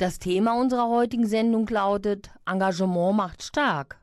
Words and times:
Das 0.00 0.18
Thema 0.18 0.58
unserer 0.58 0.88
heutigen 0.88 1.26
Sendung 1.26 1.68
lautet 1.68 2.30
Engagement 2.46 3.14
macht 3.18 3.42
stark. 3.42 4.00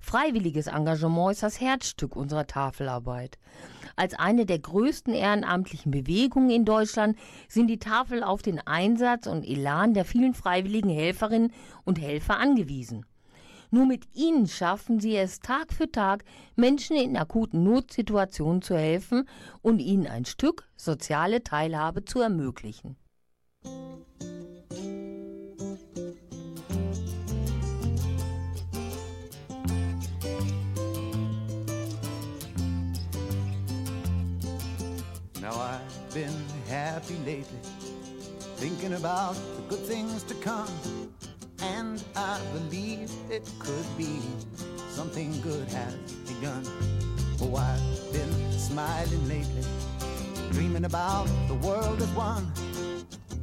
Freiwilliges 0.00 0.68
Engagement 0.68 1.32
ist 1.32 1.42
das 1.42 1.60
Herzstück 1.60 2.16
unserer 2.16 2.46
Tafelarbeit. 2.46 3.36
Als 3.94 4.14
eine 4.14 4.46
der 4.46 4.58
größten 4.58 5.12
ehrenamtlichen 5.12 5.90
Bewegungen 5.92 6.48
in 6.48 6.64
Deutschland 6.64 7.18
sind 7.46 7.66
die 7.66 7.78
Tafel 7.78 8.22
auf 8.22 8.40
den 8.40 8.66
Einsatz 8.66 9.26
und 9.26 9.46
Elan 9.46 9.92
der 9.92 10.06
vielen 10.06 10.32
freiwilligen 10.32 10.88
Helferinnen 10.88 11.52
und 11.84 12.00
Helfer 12.00 12.38
angewiesen. 12.38 13.04
Nur 13.70 13.84
mit 13.84 14.04
ihnen 14.14 14.46
schaffen 14.46 14.98
sie 14.98 15.14
es 15.14 15.40
Tag 15.40 15.74
für 15.74 15.92
Tag, 15.92 16.24
Menschen 16.56 16.96
in 16.96 17.18
akuten 17.18 17.64
Notsituationen 17.64 18.62
zu 18.62 18.78
helfen 18.78 19.28
und 19.60 19.80
ihnen 19.80 20.06
ein 20.06 20.24
Stück 20.24 20.66
soziale 20.74 21.44
Teilhabe 21.44 22.06
zu 22.06 22.22
ermöglichen. 22.22 22.96
Been 36.24 36.44
happy 36.68 37.14
lately, 37.18 37.60
thinking 38.56 38.94
about 38.94 39.34
the 39.34 39.62
good 39.68 39.84
things 39.86 40.24
to 40.24 40.34
come. 40.34 40.68
And 41.62 42.02
I 42.16 42.40
believe 42.52 43.08
it 43.30 43.48
could 43.60 43.86
be 43.96 44.18
something 44.88 45.40
good 45.42 45.68
has 45.68 45.94
begun. 46.26 46.64
Oh, 47.40 47.54
I've 47.54 48.12
been 48.12 48.34
smiling 48.50 49.28
lately, 49.28 49.64
dreaming 50.50 50.86
about 50.86 51.28
the 51.46 51.54
world 51.54 52.02
as 52.02 52.10
one. 52.10 52.50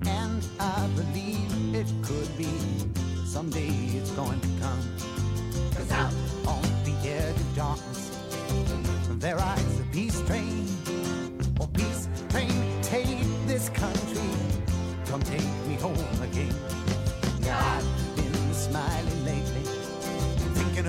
And 0.05 0.45
I 0.59 0.89
believe 0.97 1.73
it 1.73 1.87
could 2.03 2.37
be 2.37 2.51
someday 3.25 3.71
it's 3.99 4.11
going 4.11 4.41
to 4.41 4.49
come. 4.59 4.83
Cause 5.75 5.91
out 5.91 6.13
on 6.45 6.63
the 6.83 6.95
edge 7.07 7.39
of 7.39 7.55
darkness, 7.55 8.19
there 9.19 9.37
rides 9.37 9.77
the 9.77 9.85
peace 9.93 10.19
train. 10.27 10.94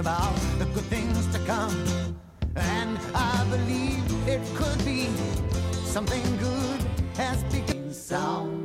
About 0.07 0.37
the 0.61 0.65
good 0.67 0.85
things 0.85 1.27
to 1.35 1.39
come. 1.47 1.75
And 2.55 2.97
I 3.13 3.45
believe 3.51 4.05
it 4.29 4.41
could 4.55 4.85
be 4.85 5.09
something 5.85 6.23
good 6.37 6.81
has 7.17 7.43
begun. 7.53 7.93
Sounding 7.93 8.56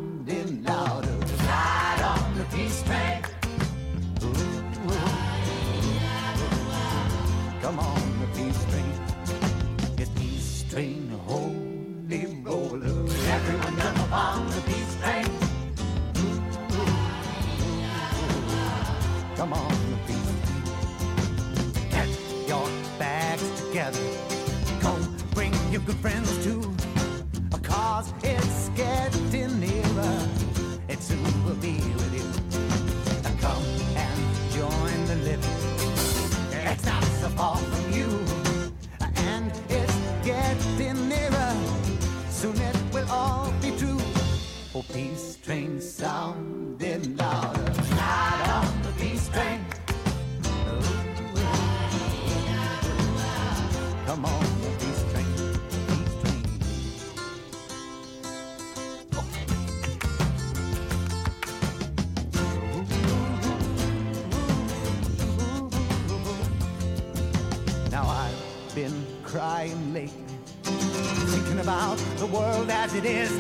is. 73.05 73.31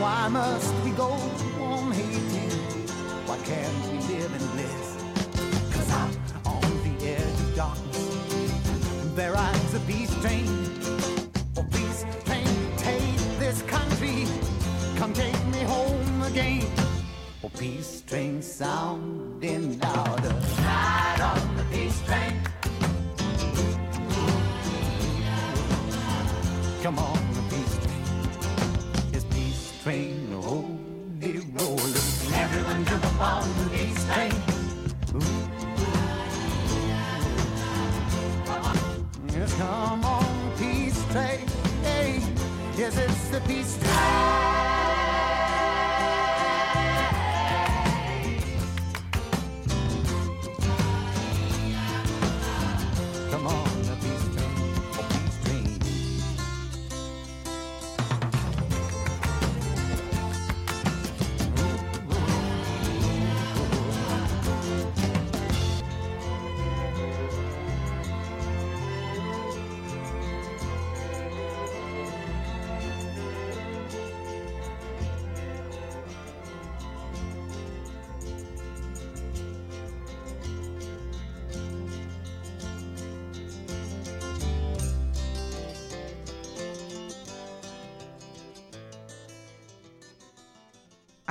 Why 0.00 0.26
must 0.28 0.74
we 0.82 0.90
go 0.90 1.12
on 1.60 1.92
hating? 1.92 2.50
Why 3.26 3.38
can't 3.38 3.92
we 3.92 3.98
live 4.14 4.32
in 4.32 4.46
bliss? 4.48 4.91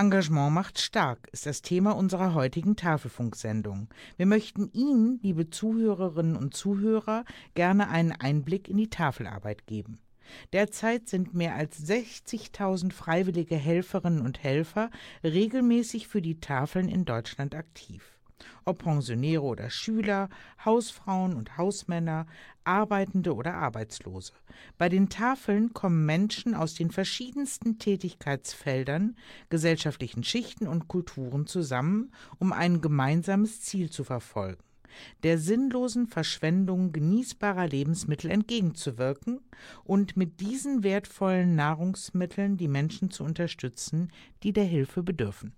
Engagement 0.02 0.52
macht 0.52 0.80
stark 0.80 1.30
ist 1.32 1.46
das 1.46 1.62
Thema 1.62 1.92
unserer 1.92 2.34
heutigen 2.34 2.76
Tafelfunksendung. 2.76 3.88
Wir 4.18 4.26
möchten 4.26 4.72
Ihnen, 4.74 5.20
liebe 5.22 5.52
Zuhörerinnen 5.52 6.36
und 6.36 6.56
Zuhörer, 6.56 7.24
gerne 7.54 7.88
einen 7.88 8.12
Einblick 8.12 8.68
in 8.68 8.78
die 8.78 8.90
Tafelarbeit 8.90 9.68
geben. 9.68 10.00
Derzeit 10.54 11.08
sind 11.08 11.36
mehr 11.36 11.54
als 11.54 11.88
60.000 11.88 12.92
freiwillige 12.92 13.56
Helferinnen 13.56 14.22
und 14.22 14.42
Helfer 14.42 14.90
regelmäßig 15.24 16.08
für 16.08 16.24
die 16.24 16.40
Tafeln 16.40 16.90
in 16.90 17.06
Deutschland 17.06 17.54
aktiv. 17.54 18.18
Ob 18.66 18.84
Pensionäre 18.84 19.42
oder 19.42 19.70
Schüler, 19.70 20.30
Hausfrauen 20.64 21.36
und 21.36 21.58
Hausmänner, 21.58 22.26
Arbeitende 22.64 23.34
oder 23.34 23.56
Arbeitslose. 23.56 24.34
Bei 24.78 24.90
den 24.90 25.10
Tafeln 25.10 25.74
kommen 25.74 26.06
Menschen 26.06 26.54
aus 26.54 26.74
den 26.74 26.92
verschiedensten 26.92 27.80
Tätigkeitsfeldern, 27.80 29.16
gesellschaftlichen 29.50 30.24
Schichten 30.24 30.68
und 30.68 30.88
Kulturen 30.88 31.48
zusammen, 31.48 32.12
um 32.40 32.54
ein 32.54 32.82
gemeinsames 32.82 33.62
Ziel 33.62 33.90
zu 33.90 34.04
verfolgen 34.04 34.64
der 35.24 35.38
sinnlosen 35.38 36.08
Verschwendung 36.08 36.92
genießbarer 36.92 37.68
Lebensmittel 37.68 38.32
entgegenzuwirken 38.32 39.40
und 39.84 40.18
mit 40.18 40.40
diesen 40.40 40.84
wertvollen 40.84 41.56
Nahrungsmitteln 41.56 42.58
die 42.58 42.68
Menschen 42.68 43.12
zu 43.12 43.24
unterstützen, 43.24 44.12
die 44.44 44.54
der 44.54 44.66
Hilfe 44.66 45.04
bedürfen. 45.04 45.54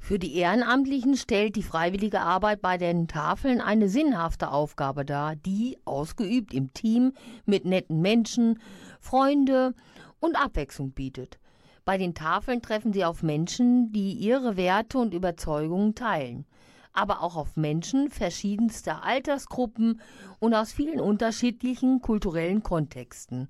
Für 0.00 0.18
die 0.18 0.34
Ehrenamtlichen 0.34 1.16
stellt 1.16 1.54
die 1.54 1.62
freiwillige 1.62 2.20
Arbeit 2.20 2.60
bei 2.62 2.78
den 2.78 3.06
Tafeln 3.06 3.60
eine 3.60 3.88
sinnhafte 3.88 4.50
Aufgabe 4.50 5.04
dar, 5.04 5.36
die, 5.36 5.78
ausgeübt 5.84 6.52
im 6.52 6.72
Team 6.72 7.12
mit 7.44 7.64
netten 7.64 8.00
Menschen, 8.00 8.58
Freunde 8.98 9.74
und 10.18 10.34
Abwechslung 10.36 10.90
bietet. 10.90 11.38
Bei 11.84 11.96
den 11.96 12.14
Tafeln 12.14 12.60
treffen 12.60 12.92
sie 12.92 13.04
auf 13.04 13.22
Menschen, 13.22 13.92
die 13.92 14.12
ihre 14.14 14.56
Werte 14.56 14.98
und 14.98 15.14
Überzeugungen 15.14 15.94
teilen, 15.94 16.44
aber 16.92 17.22
auch 17.22 17.36
auf 17.36 17.56
Menschen 17.56 18.10
verschiedenster 18.10 19.04
Altersgruppen 19.04 20.00
und 20.40 20.54
aus 20.54 20.72
vielen 20.72 20.98
unterschiedlichen 20.98 22.00
kulturellen 22.00 22.64
Kontexten, 22.64 23.48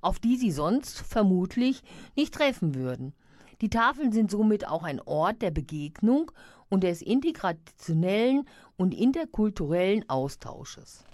auf 0.00 0.18
die 0.18 0.36
sie 0.36 0.50
sonst 0.50 0.98
vermutlich 0.98 1.82
nicht 2.16 2.34
treffen 2.34 2.74
würden. 2.74 3.12
Die 3.60 3.68
Tafeln 3.68 4.10
sind 4.12 4.30
somit 4.30 4.66
auch 4.66 4.84
ein 4.84 5.00
Ort 5.00 5.42
der 5.42 5.50
Begegnung 5.50 6.32
und 6.70 6.82
des 6.82 7.02
integrationellen 7.02 8.46
und 8.76 8.94
interkulturellen 8.94 10.08
Austausches. 10.08 11.04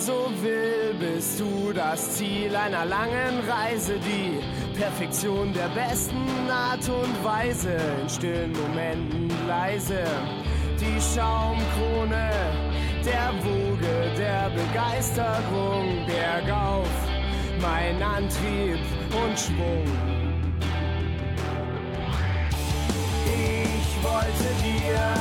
So 0.00 0.32
will, 0.42 0.94
bist 0.98 1.40
du 1.40 1.72
das 1.74 2.16
Ziel 2.16 2.56
einer 2.56 2.86
langen 2.86 3.40
Reise, 3.46 3.98
die 3.98 4.40
Perfektion 4.78 5.52
der 5.52 5.68
besten 5.68 6.26
Art 6.50 6.88
und 6.88 7.24
Weise, 7.24 7.76
in 8.00 8.08
stillen 8.08 8.52
Momenten 8.52 9.30
leise, 9.46 10.04
die 10.80 10.98
Schaumkrone 11.00 12.30
der 13.04 13.32
Woge 13.44 14.10
der 14.16 14.50
Begeisterung, 14.50 16.06
bergauf, 16.06 16.88
mein 17.60 18.02
Antrieb 18.02 18.80
und 19.10 19.38
Schwung. 19.38 19.84
Ich 23.26 24.02
wollte 24.02 24.48
dir 24.64 25.19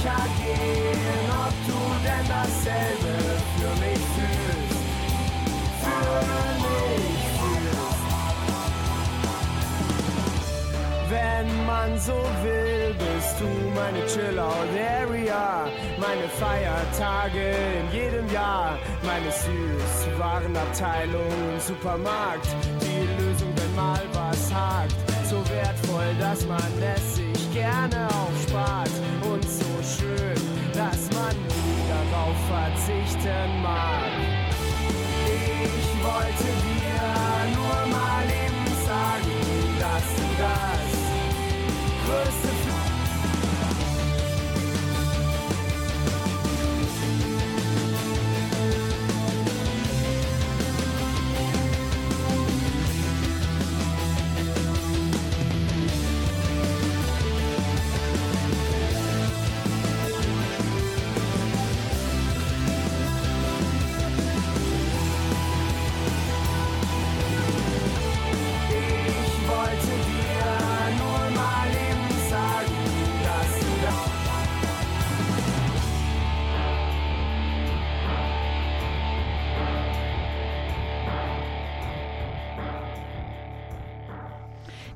sicher 0.00 0.24
gehen, 0.38 1.28
ob 1.28 1.52
du 1.66 1.80
denn 2.04 2.24
dasselbe 2.28 3.12
für 3.56 3.72
mich 3.80 4.02
fühlst. 4.14 4.82
Für 5.82 6.20
mich 6.62 7.18
fühlst. 7.38 8.04
Wenn 11.10 11.48
man 11.66 11.90
so 11.98 12.18
will, 12.42 12.94
bist 12.94 13.34
du 13.40 13.48
meine 13.74 14.06
Chill-Out-Area, 14.06 15.66
meine 15.98 16.28
Feiertage 16.38 17.56
in 17.80 17.90
jedem 17.92 18.30
Jahr, 18.32 18.78
meine 19.02 19.30
Süßwarenabteilung 19.30 21.52
im 21.52 21.60
Supermarkt, 21.60 22.48
die 22.80 23.06
Lösung, 23.22 23.52
wenn 23.56 23.74
mal 23.74 24.02
was 24.12 24.54
hakt, 24.54 24.94
so 25.28 25.36
wertvoll, 25.50 26.14
dass 26.20 26.46
man 26.46 26.72
es 26.96 27.16
sich 27.16 27.52
gerne 27.52 28.06
aufspart 28.06 28.90
schön, 30.00 30.40
dass 30.72 31.10
man 31.14 31.36
nie 31.36 31.82
darauf 31.92 32.36
verzichten 32.48 33.62
mag. 33.62 34.12
Ich 35.26 35.88
wollte 36.02 36.48
dir 36.64 37.04
nur 37.54 37.80
mal 37.94 38.24
eben 38.44 38.64
sagen, 38.88 39.36
dass 39.78 40.06
du 40.16 40.26
das 40.44 40.88
größte 42.06 42.39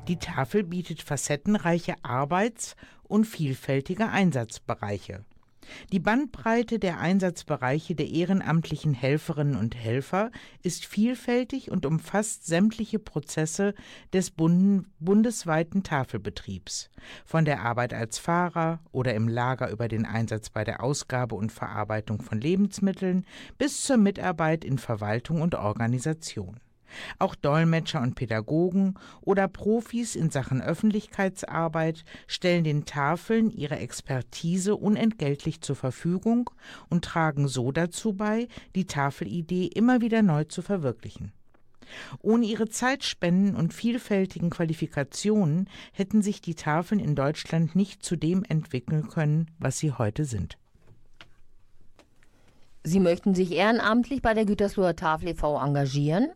Die 0.07 0.17
Tafel 0.17 0.63
bietet 0.63 1.01
facettenreiche 1.01 1.95
Arbeits- 2.03 2.75
und 3.03 3.25
vielfältige 3.25 4.09
Einsatzbereiche. 4.09 5.25
Die 5.91 5.99
Bandbreite 5.99 6.77
der 6.77 6.99
Einsatzbereiche 6.99 7.95
der 7.95 8.09
ehrenamtlichen 8.09 8.93
Helferinnen 8.93 9.55
und 9.55 9.75
Helfer 9.75 10.29
ist 10.61 10.85
vielfältig 10.85 11.71
und 11.71 11.87
umfasst 11.87 12.45
sämtliche 12.45 12.99
Prozesse 12.99 13.73
des 14.13 14.29
bundesweiten 14.29 15.81
Tafelbetriebs, 15.81 16.91
von 17.25 17.45
der 17.45 17.63
Arbeit 17.63 17.95
als 17.95 18.19
Fahrer 18.19 18.79
oder 18.91 19.15
im 19.15 19.27
Lager 19.27 19.71
über 19.71 19.87
den 19.87 20.05
Einsatz 20.05 20.51
bei 20.51 20.63
der 20.63 20.83
Ausgabe 20.83 21.33
und 21.33 21.51
Verarbeitung 21.51 22.21
von 22.21 22.39
Lebensmitteln 22.39 23.25
bis 23.57 23.81
zur 23.83 23.97
Mitarbeit 23.97 24.63
in 24.63 24.77
Verwaltung 24.77 25.41
und 25.41 25.55
Organisation. 25.55 26.59
Auch 27.19 27.35
Dolmetscher 27.35 28.01
und 28.01 28.15
Pädagogen 28.15 28.95
oder 29.21 29.47
Profis 29.47 30.15
in 30.15 30.29
Sachen 30.29 30.61
Öffentlichkeitsarbeit 30.61 32.03
stellen 32.27 32.63
den 32.63 32.85
Tafeln 32.85 33.49
ihre 33.51 33.77
Expertise 33.77 34.75
unentgeltlich 34.75 35.61
zur 35.61 35.75
Verfügung 35.75 36.49
und 36.89 37.05
tragen 37.05 37.47
so 37.47 37.71
dazu 37.71 38.13
bei, 38.13 38.47
die 38.75 38.85
Tafelidee 38.85 39.67
immer 39.67 40.01
wieder 40.01 40.21
neu 40.21 40.43
zu 40.45 40.61
verwirklichen. 40.61 41.31
Ohne 42.21 42.45
ihre 42.45 42.67
Zeitspenden 42.67 43.55
und 43.55 43.73
vielfältigen 43.73 44.49
Qualifikationen 44.49 45.69
hätten 45.91 46.21
sich 46.21 46.41
die 46.41 46.55
Tafeln 46.55 46.99
in 46.99 47.15
Deutschland 47.15 47.75
nicht 47.75 48.03
zu 48.03 48.15
dem 48.15 48.43
entwickeln 48.43 49.07
können, 49.07 49.51
was 49.59 49.77
sie 49.77 49.91
heute 49.91 50.25
sind. 50.25 50.57
Sie 52.83 52.99
möchten 52.99 53.33
sich 53.33 53.51
ehrenamtlich 53.51 54.21
bei 54.21 54.33
der 54.33 54.45
Gütersloher 54.45 54.95
Tafel 54.95 55.29
e.V. 55.29 55.59
engagieren? 55.59 56.29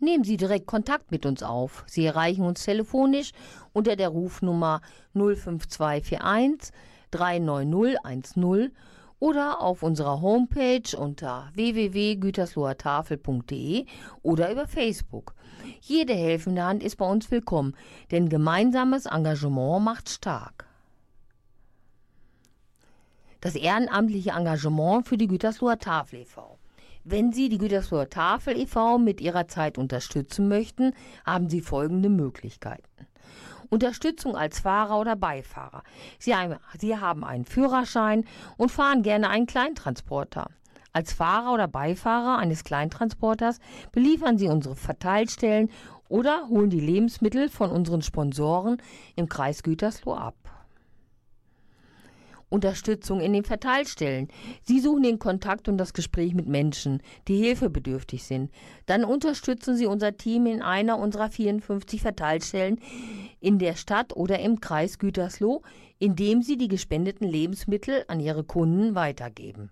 Nehmen 0.00 0.22
Sie 0.22 0.36
direkt 0.36 0.66
Kontakt 0.66 1.10
mit 1.10 1.26
uns 1.26 1.42
auf. 1.42 1.82
Sie 1.88 2.06
erreichen 2.06 2.44
uns 2.44 2.62
telefonisch 2.64 3.32
unter 3.72 3.96
der 3.96 4.10
Rufnummer 4.10 4.80
05241 5.14 6.70
39010 7.10 8.70
oder 9.18 9.60
auf 9.60 9.82
unserer 9.82 10.20
Homepage 10.20 10.96
unter 10.96 11.50
www.güterslohertafel.de 11.54 13.86
oder 14.22 14.52
über 14.52 14.68
Facebook. 14.68 15.34
Jede 15.80 16.14
helfende 16.14 16.62
Hand 16.62 16.84
ist 16.84 16.96
bei 16.96 17.06
uns 17.06 17.30
willkommen, 17.30 17.76
denn 18.10 18.28
gemeinsames 18.28 19.06
Engagement 19.06 19.84
macht 19.84 20.08
stark. 20.08 20.66
Das 23.40 23.54
ehrenamtliche 23.54 24.30
Engagement 24.30 25.06
für 25.06 25.16
die 25.16 25.28
Gütersloher 25.28 25.78
Tafel 25.78 26.20
e.V. 26.20 26.57
Wenn 27.10 27.32
Sie 27.32 27.48
die 27.48 27.56
Gütersloher 27.56 28.10
Tafel 28.10 28.58
e.V. 28.58 28.98
mit 28.98 29.22
Ihrer 29.22 29.48
Zeit 29.48 29.78
unterstützen 29.78 30.46
möchten, 30.46 30.92
haben 31.24 31.48
Sie 31.48 31.62
folgende 31.62 32.10
Möglichkeiten. 32.10 33.06
Unterstützung 33.70 34.36
als 34.36 34.60
Fahrer 34.60 35.00
oder 35.00 35.16
Beifahrer. 35.16 35.84
Sie, 36.18 36.34
haben 36.36 37.24
einen 37.24 37.46
Führerschein 37.46 38.26
und 38.58 38.70
fahren 38.70 39.02
gerne 39.02 39.30
einen 39.30 39.46
Kleintransporter. 39.46 40.50
Als 40.92 41.14
Fahrer 41.14 41.54
oder 41.54 41.66
Beifahrer 41.66 42.36
eines 42.36 42.62
Kleintransporters 42.62 43.58
beliefern 43.90 44.36
Sie 44.36 44.48
unsere 44.48 44.76
Verteilstellen 44.76 45.70
oder 46.10 46.48
holen 46.48 46.68
die 46.68 46.78
Lebensmittel 46.78 47.48
von 47.48 47.70
unseren 47.70 48.02
Sponsoren 48.02 48.82
im 49.16 49.30
Kreis 49.30 49.62
Gütersloh 49.62 50.12
ab. 50.12 50.47
Unterstützung 52.48 53.20
in 53.20 53.32
den 53.32 53.44
Verteilstellen. 53.44 54.28
Sie 54.62 54.80
suchen 54.80 55.02
den 55.02 55.18
Kontakt 55.18 55.68
und 55.68 55.78
das 55.78 55.92
Gespräch 55.92 56.34
mit 56.34 56.48
Menschen, 56.48 57.02
die 57.28 57.36
hilfebedürftig 57.36 58.24
sind. 58.24 58.50
Dann 58.86 59.04
unterstützen 59.04 59.76
Sie 59.76 59.86
unser 59.86 60.16
Team 60.16 60.46
in 60.46 60.62
einer 60.62 60.98
unserer 60.98 61.30
54 61.30 62.00
Verteilstellen 62.00 62.80
in 63.40 63.58
der 63.58 63.74
Stadt 63.76 64.16
oder 64.16 64.38
im 64.40 64.60
Kreis 64.60 64.98
Gütersloh, 64.98 65.62
indem 65.98 66.42
Sie 66.42 66.56
die 66.56 66.68
gespendeten 66.68 67.28
Lebensmittel 67.28 68.04
an 68.08 68.20
Ihre 68.20 68.44
Kunden 68.44 68.94
weitergeben. 68.94 69.70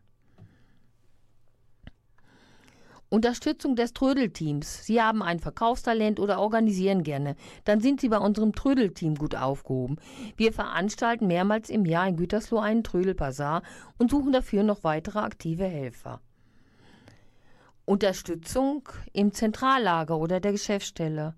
Unterstützung 3.08 3.76
des 3.76 3.92
Trödelteams. 3.92 4.84
Sie 4.84 5.00
haben 5.00 5.22
ein 5.22 5.38
Verkaufstalent 5.38 6.18
oder 6.18 6.40
organisieren 6.40 7.04
gerne. 7.04 7.36
Dann 7.64 7.80
sind 7.80 8.00
Sie 8.00 8.08
bei 8.08 8.18
unserem 8.18 8.52
Trödelteam 8.52 9.14
gut 9.14 9.36
aufgehoben. 9.36 9.96
Wir 10.36 10.52
veranstalten 10.52 11.28
mehrmals 11.28 11.70
im 11.70 11.86
Jahr 11.86 12.08
in 12.08 12.16
Gütersloh 12.16 12.58
einen 12.58 12.82
Trödelbazar 12.82 13.62
und 13.98 14.10
suchen 14.10 14.32
dafür 14.32 14.64
noch 14.64 14.82
weitere 14.82 15.20
aktive 15.20 15.64
Helfer. 15.64 16.20
Unterstützung 17.84 18.88
im 19.12 19.32
Zentrallager 19.32 20.18
oder 20.18 20.40
der 20.40 20.50
Geschäftsstelle. 20.50 21.36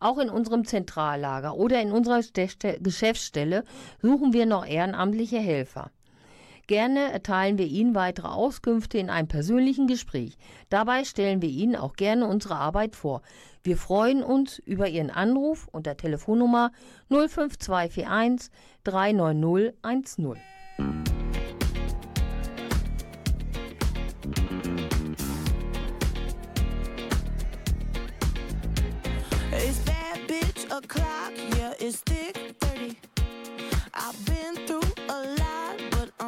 Auch 0.00 0.18
in 0.18 0.28
unserem 0.28 0.64
Zentrallager 0.64 1.54
oder 1.54 1.80
in 1.80 1.92
unserer 1.92 2.20
Geschäftsstelle 2.80 3.64
suchen 4.02 4.32
wir 4.32 4.46
noch 4.46 4.66
ehrenamtliche 4.66 5.38
Helfer. 5.38 5.92
Gerne 6.66 7.12
erteilen 7.12 7.58
wir 7.58 7.66
Ihnen 7.66 7.94
weitere 7.94 8.26
Auskünfte 8.26 8.98
in 8.98 9.08
einem 9.08 9.28
persönlichen 9.28 9.86
Gespräch. 9.86 10.36
Dabei 10.68 11.04
stellen 11.04 11.40
wir 11.40 11.48
Ihnen 11.48 11.76
auch 11.76 11.92
gerne 11.92 12.26
unsere 12.26 12.56
Arbeit 12.56 12.96
vor. 12.96 13.22
Wir 13.62 13.76
freuen 13.76 14.24
uns 14.24 14.58
über 14.58 14.88
Ihren 14.88 15.10
Anruf 15.10 15.68
unter 15.70 15.96
Telefonnummer 15.96 16.72
05241 17.08 18.50
390 18.82 19.74
10. 20.04 20.36
It's 29.52 29.78
bad 29.84 30.26
bitch 30.26 30.66
o'clock, 30.70 31.32
yeah, 31.56 31.74
it's 31.78 32.00
thick 32.00 32.58
30. 32.60 32.96
I've 33.94 34.26
been 34.26 34.66
through 34.66 34.85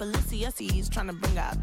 Balenciennes, 0.00 0.90
trying 0.90 1.08
to 1.08 1.12
bring 1.12 1.36
out 1.36 1.59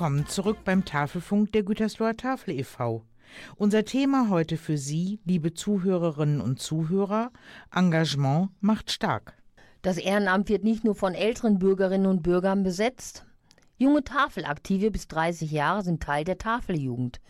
Willkommen 0.00 0.26
zurück 0.26 0.56
beim 0.64 0.86
Tafelfunk 0.86 1.52
der 1.52 1.62
Gütersloher 1.62 2.16
Tafel 2.16 2.58
e.V. 2.58 3.04
Unser 3.56 3.84
Thema 3.84 4.30
heute 4.30 4.56
für 4.56 4.78
Sie, 4.78 5.20
liebe 5.26 5.52
Zuhörerinnen 5.52 6.40
und 6.40 6.58
Zuhörer, 6.58 7.30
Engagement 7.70 8.48
macht 8.62 8.90
stark. 8.90 9.34
Das 9.82 9.98
Ehrenamt 9.98 10.48
wird 10.48 10.64
nicht 10.64 10.84
nur 10.84 10.94
von 10.94 11.12
älteren 11.12 11.58
Bürgerinnen 11.58 12.06
und 12.06 12.22
Bürgern 12.22 12.62
besetzt. 12.62 13.26
Junge 13.76 14.02
Tafelaktive 14.02 14.90
bis 14.90 15.06
30 15.06 15.50
Jahre 15.50 15.82
sind 15.82 16.02
Teil 16.02 16.24
der 16.24 16.38
Tafeljugend. 16.38 17.20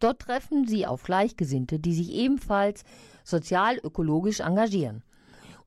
Dort 0.00 0.22
treffen 0.22 0.66
sie 0.66 0.84
auf 0.84 1.04
Gleichgesinnte, 1.04 1.78
die 1.78 1.94
sich 1.94 2.10
ebenfalls 2.10 2.82
sozial-ökologisch 3.22 4.40
engagieren. 4.40 5.04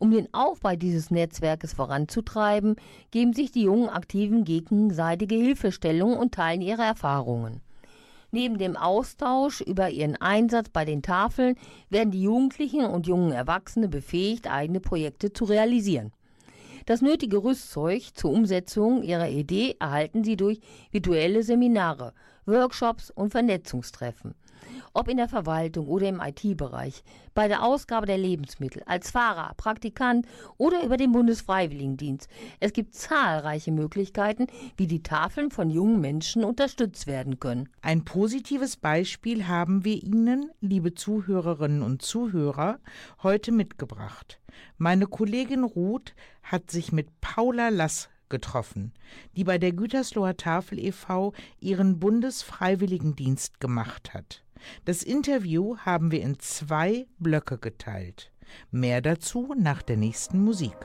Um 0.02 0.12
den 0.12 0.34
Aufbau 0.34 0.78
dieses 0.78 1.12
Netzwerkes 1.12 1.74
voranzutreiben, 1.74 2.78
geben 3.12 3.34
sich 3.34 3.52
die 3.52 3.64
jungen 3.64 3.90
Aktiven 3.90 4.46
gegenseitige 4.46 5.36
Hilfestellung 5.36 6.16
und 6.16 6.34
teilen 6.34 6.62
ihre 6.62 6.84
Erfahrungen. 6.84 7.60
Neben 8.32 8.58
dem 8.58 8.78
Austausch 8.78 9.60
über 9.60 9.90
ihren 9.90 10.16
Einsatz 10.16 10.70
bei 10.70 10.86
den 10.86 11.02
Tafeln 11.02 11.58
werden 11.90 12.12
die 12.12 12.22
Jugendlichen 12.22 12.86
und 12.86 13.08
jungen 13.08 13.34
Erwachsene 13.34 13.90
befähigt, 13.90 14.50
eigene 14.50 14.80
Projekte 14.80 15.34
zu 15.34 15.44
realisieren. 15.44 16.14
Das 16.86 17.02
nötige 17.02 17.44
Rüstzeug 17.44 18.04
zur 18.14 18.32
Umsetzung 18.32 19.04
ihrer 19.04 19.28
Idee 19.28 19.76
erhalten 19.80 20.24
sie 20.24 20.38
durch 20.38 20.62
virtuelle 20.92 21.44
Seminare, 21.44 22.14
Workshops 22.46 23.12
und 23.12 23.32
Vernetzungstreffen 23.32 24.34
ob 24.94 25.08
in 25.08 25.18
der 25.18 25.30
Verwaltung 25.30 25.88
oder 25.88 26.08
im 26.08 26.22
IT-Bereich, 26.22 27.04
bei 27.34 27.48
der 27.48 27.64
Ausgabe 27.64 28.06
der 28.06 28.18
Lebensmittel, 28.18 28.84
als 28.86 29.12
Fahrer, 29.12 29.54
Praktikant 29.56 30.26
oder 30.58 30.84
über 30.84 30.98
den 30.98 31.12
Bundesfreiwilligendienst. 31.12 32.28
Es 32.60 32.74
gibt 32.74 32.96
zahlreiche 32.96 33.72
Möglichkeiten, 33.72 34.48
wie 34.78 34.88
die 34.88 35.04
Tafeln 35.04 35.52
von 35.52 35.70
jungen 35.70 36.02
Menschen 36.02 36.44
unterstützt 36.44 37.08
werden 37.08 37.40
können. 37.40 37.70
Ein 37.82 38.06
positives 38.06 38.78
Beispiel 38.78 39.48
haben 39.48 39.86
wir 39.86 40.04
Ihnen, 40.04 40.52
liebe 40.62 40.94
Zuhörerinnen 40.94 41.82
und 41.82 42.02
Zuhörer, 42.02 42.80
heute 43.24 43.52
mitgebracht. 43.52 44.40
Meine 44.78 45.08
Kollegin 45.08 45.64
Ruth 45.64 46.14
hat 46.44 46.72
sich 46.72 46.92
mit 46.92 47.22
Paula 47.22 47.70
Lass 47.70 48.10
getroffen, 48.30 48.94
die 49.36 49.44
bei 49.44 49.58
der 49.58 49.74
Gütersloher 49.74 50.38
Tafel 50.38 50.80
e.V. 50.80 51.34
ihren 51.60 52.00
Bundesfreiwilligendienst 52.00 53.60
gemacht 53.60 54.14
hat. 54.14 54.44
Das 54.86 55.04
Interview 55.04 55.78
haben 55.78 56.12
wir 56.12 56.22
in 56.22 56.40
zwei 56.40 57.08
Blöcke 57.18 57.58
geteilt. 57.58 58.32
Mehr 58.72 59.02
dazu 59.02 59.54
nach 59.58 59.82
der 59.82 59.98
nächsten 59.98 60.44
Musik. 60.44 60.76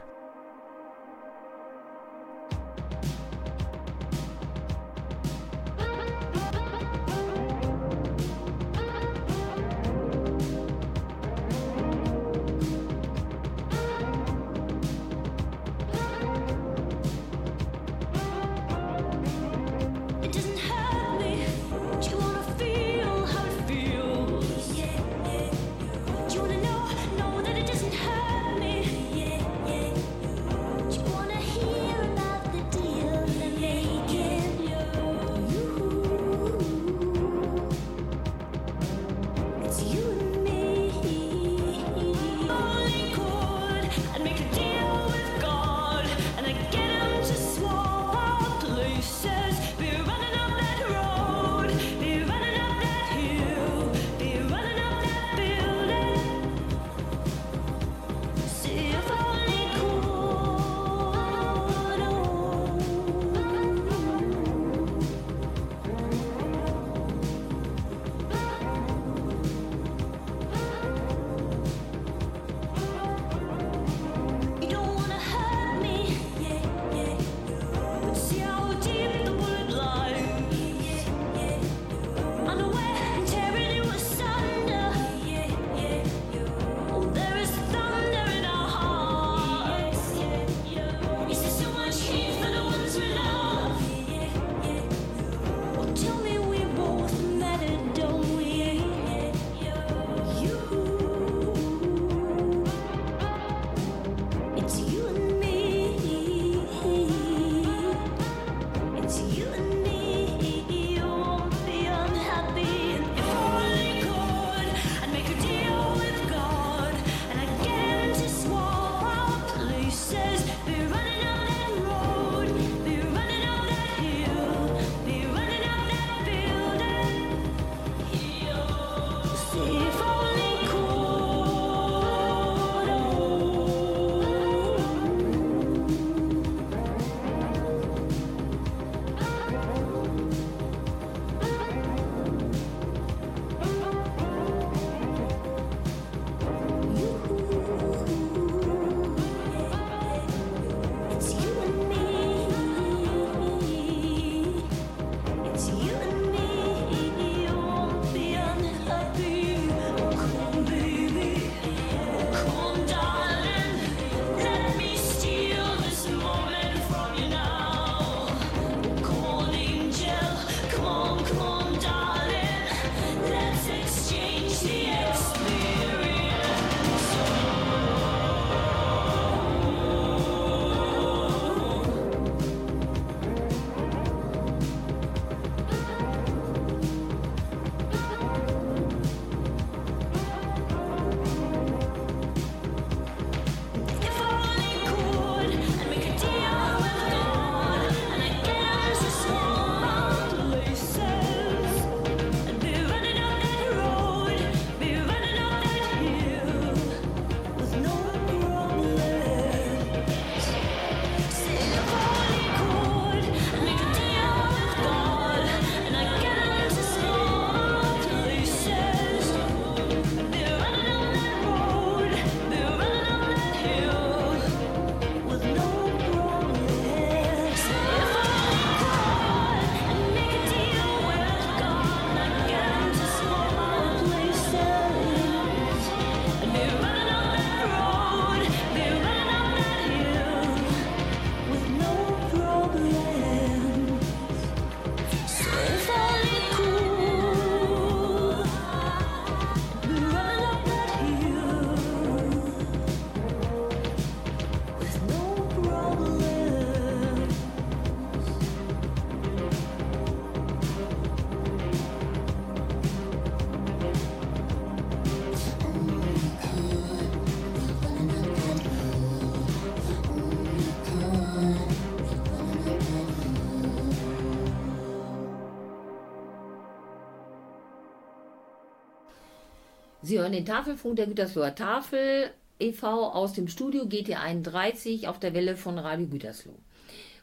Sie 280.15 280.21
hören 280.21 280.31
den 280.31 280.47
Tafelfunk 280.47 280.95
der 280.95 281.09
Gütersloher 281.09 281.57
Tafel 281.57 282.31
e.V. 282.61 282.87
aus 282.87 283.33
dem 283.33 283.49
Studio 283.49 283.89
GT 283.89 284.15
31 284.15 285.09
auf 285.09 285.19
der 285.19 285.35
Welle 285.35 285.57
von 285.57 285.77
Radio 285.77 286.07
Gütersloh. 286.07 286.55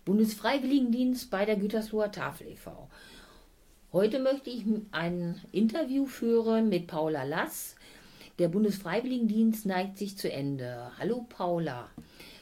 Bundesfreiwilligendienst 0.04 1.32
bei 1.32 1.46
der 1.46 1.56
Gütersloher 1.56 2.12
Tafel 2.12 2.48
e.V. 2.48 2.90
Heute 3.94 4.20
möchte 4.20 4.50
ich 4.50 4.66
ein 4.92 5.40
Interview 5.54 6.06
führen 6.06 6.68
mit 6.68 6.88
Paula 6.88 7.24
Lass. 7.24 7.78
Der 8.40 8.50
Bundesfreiwilligendienst 8.50 9.66
neigt 9.66 9.98
sich 9.98 10.18
zu 10.18 10.30
Ende. 10.30 10.92
Hallo 11.00 11.26
Paula. 11.30 11.90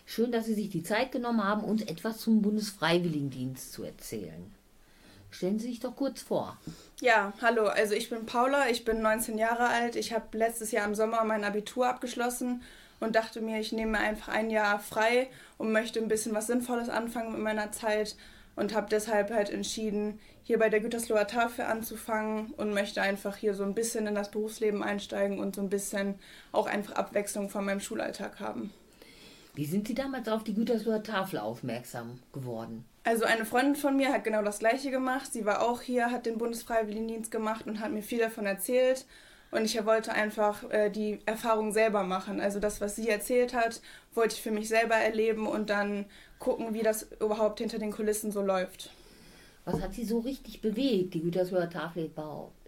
Schön, 0.08 0.32
dass 0.32 0.48
Sie 0.48 0.56
sich 0.56 0.70
die 0.70 0.82
Zeit 0.82 1.12
genommen 1.12 1.44
haben, 1.44 1.64
uns 1.64 1.84
etwas 1.84 2.22
zum 2.22 2.42
Bundesfreiwilligendienst 2.42 3.72
zu 3.72 3.84
erzählen. 3.84 4.52
Stellen 5.32 5.60
Sie 5.60 5.68
sich 5.68 5.80
doch 5.80 5.96
kurz 5.96 6.22
vor. 6.22 6.58
Ja, 7.02 7.34
hallo, 7.42 7.68
also 7.68 7.94
ich 7.94 8.10
bin 8.10 8.26
Paula, 8.26 8.70
ich 8.70 8.84
bin 8.84 9.02
19 9.02 9.38
Jahre 9.38 9.68
alt. 9.68 9.96
Ich 9.96 10.14
habe 10.14 10.38
letztes 10.38 10.72
Jahr 10.72 10.86
im 10.86 10.96
Sommer 10.96 11.24
mein 11.24 11.44
Abitur 11.44 11.88
abgeschlossen 11.88 12.64
und 13.00 13.16
dachte 13.16 13.42
mir, 13.42 13.60
ich 13.60 13.72
nehme 13.72 13.98
einfach 13.98 14.30
ein 14.30 14.50
Jahr 14.50 14.80
frei 14.80 15.30
und 15.58 15.72
möchte 15.72 16.00
ein 16.00 16.08
bisschen 16.08 16.34
was 16.34 16.48
Sinnvolles 16.48 16.90
anfangen 16.90 17.32
mit 17.32 17.42
meiner 17.42 17.72
Zeit 17.72 18.16
und 18.56 18.76
habe 18.76 18.88
deshalb 18.90 19.32
halt 19.32 19.50
entschieden, 19.50 20.20
hier 20.44 20.60
bei 20.60 20.70
der 20.70 20.82
Gütersloher 20.82 21.28
Tafel 21.28 21.66
anzufangen 21.66 22.52
und 22.58 22.74
möchte 22.74 23.02
einfach 23.02 23.38
hier 23.38 23.54
so 23.54 23.64
ein 23.64 23.76
bisschen 23.76 24.08
in 24.08 24.16
das 24.16 24.32
Berufsleben 24.32 24.84
einsteigen 24.84 25.40
und 25.40 25.56
so 25.56 25.62
ein 25.62 25.70
bisschen 25.70 26.16
auch 26.52 26.68
einfach 26.68 26.96
Abwechslung 26.96 27.50
von 27.50 27.64
meinem 27.64 27.80
Schulalltag 27.80 28.40
haben. 28.40 28.74
Wie 29.56 29.66
sind 29.66 29.88
Sie 29.88 29.96
damals 29.96 30.28
auf 30.28 30.44
die 30.44 30.54
Gütersloher 30.54 31.04
Tafel 31.04 31.40
aufmerksam 31.40 32.20
geworden? 32.32 32.86
Also 33.04 33.26
eine 33.26 33.46
Freundin 33.46 33.76
von 33.76 33.98
mir 33.98 34.14
hat 34.14 34.24
genau 34.24 34.44
das 34.44 34.60
gleiche 34.60 34.92
gemacht. 34.92 35.32
Sie 35.34 35.46
war 35.46 35.62
auch 35.62 35.82
hier, 35.82 36.12
hat 36.12 36.26
den 36.26 36.38
Bundesfreiwilligendienst 36.38 37.32
gemacht 37.32 37.66
und 37.66 37.80
hat 37.80 37.92
mir 37.92 38.04
viel 38.04 38.20
davon 38.20 38.46
erzählt. 38.46 39.06
Und 39.52 39.66
ich 39.66 39.84
wollte 39.84 40.12
einfach 40.14 40.70
äh, 40.70 40.90
die 40.90 41.20
Erfahrung 41.26 41.72
selber 41.72 42.04
machen. 42.04 42.40
Also 42.40 42.60
das, 42.60 42.82
was 42.82 42.96
sie 42.96 43.10
erzählt 43.10 43.54
hat, 43.54 43.82
wollte 44.14 44.36
ich 44.36 44.42
für 44.42 44.52
mich 44.52 44.68
selber 44.68 44.96
erleben 44.96 45.48
und 45.48 45.70
dann 45.70 46.06
gucken, 46.38 46.74
wie 46.74 46.84
das 46.84 47.08
überhaupt 47.20 47.60
hinter 47.60 47.80
den 47.80 47.92
Kulissen 47.92 48.32
so 48.32 48.42
läuft. 48.42 48.92
Was 49.66 49.82
hat 49.82 49.94
Sie 49.94 50.06
so 50.06 50.20
richtig 50.20 50.62
bewegt, 50.62 51.14
die 51.14 51.22
Gütersloher 51.22 51.70
Tafel 51.70 52.10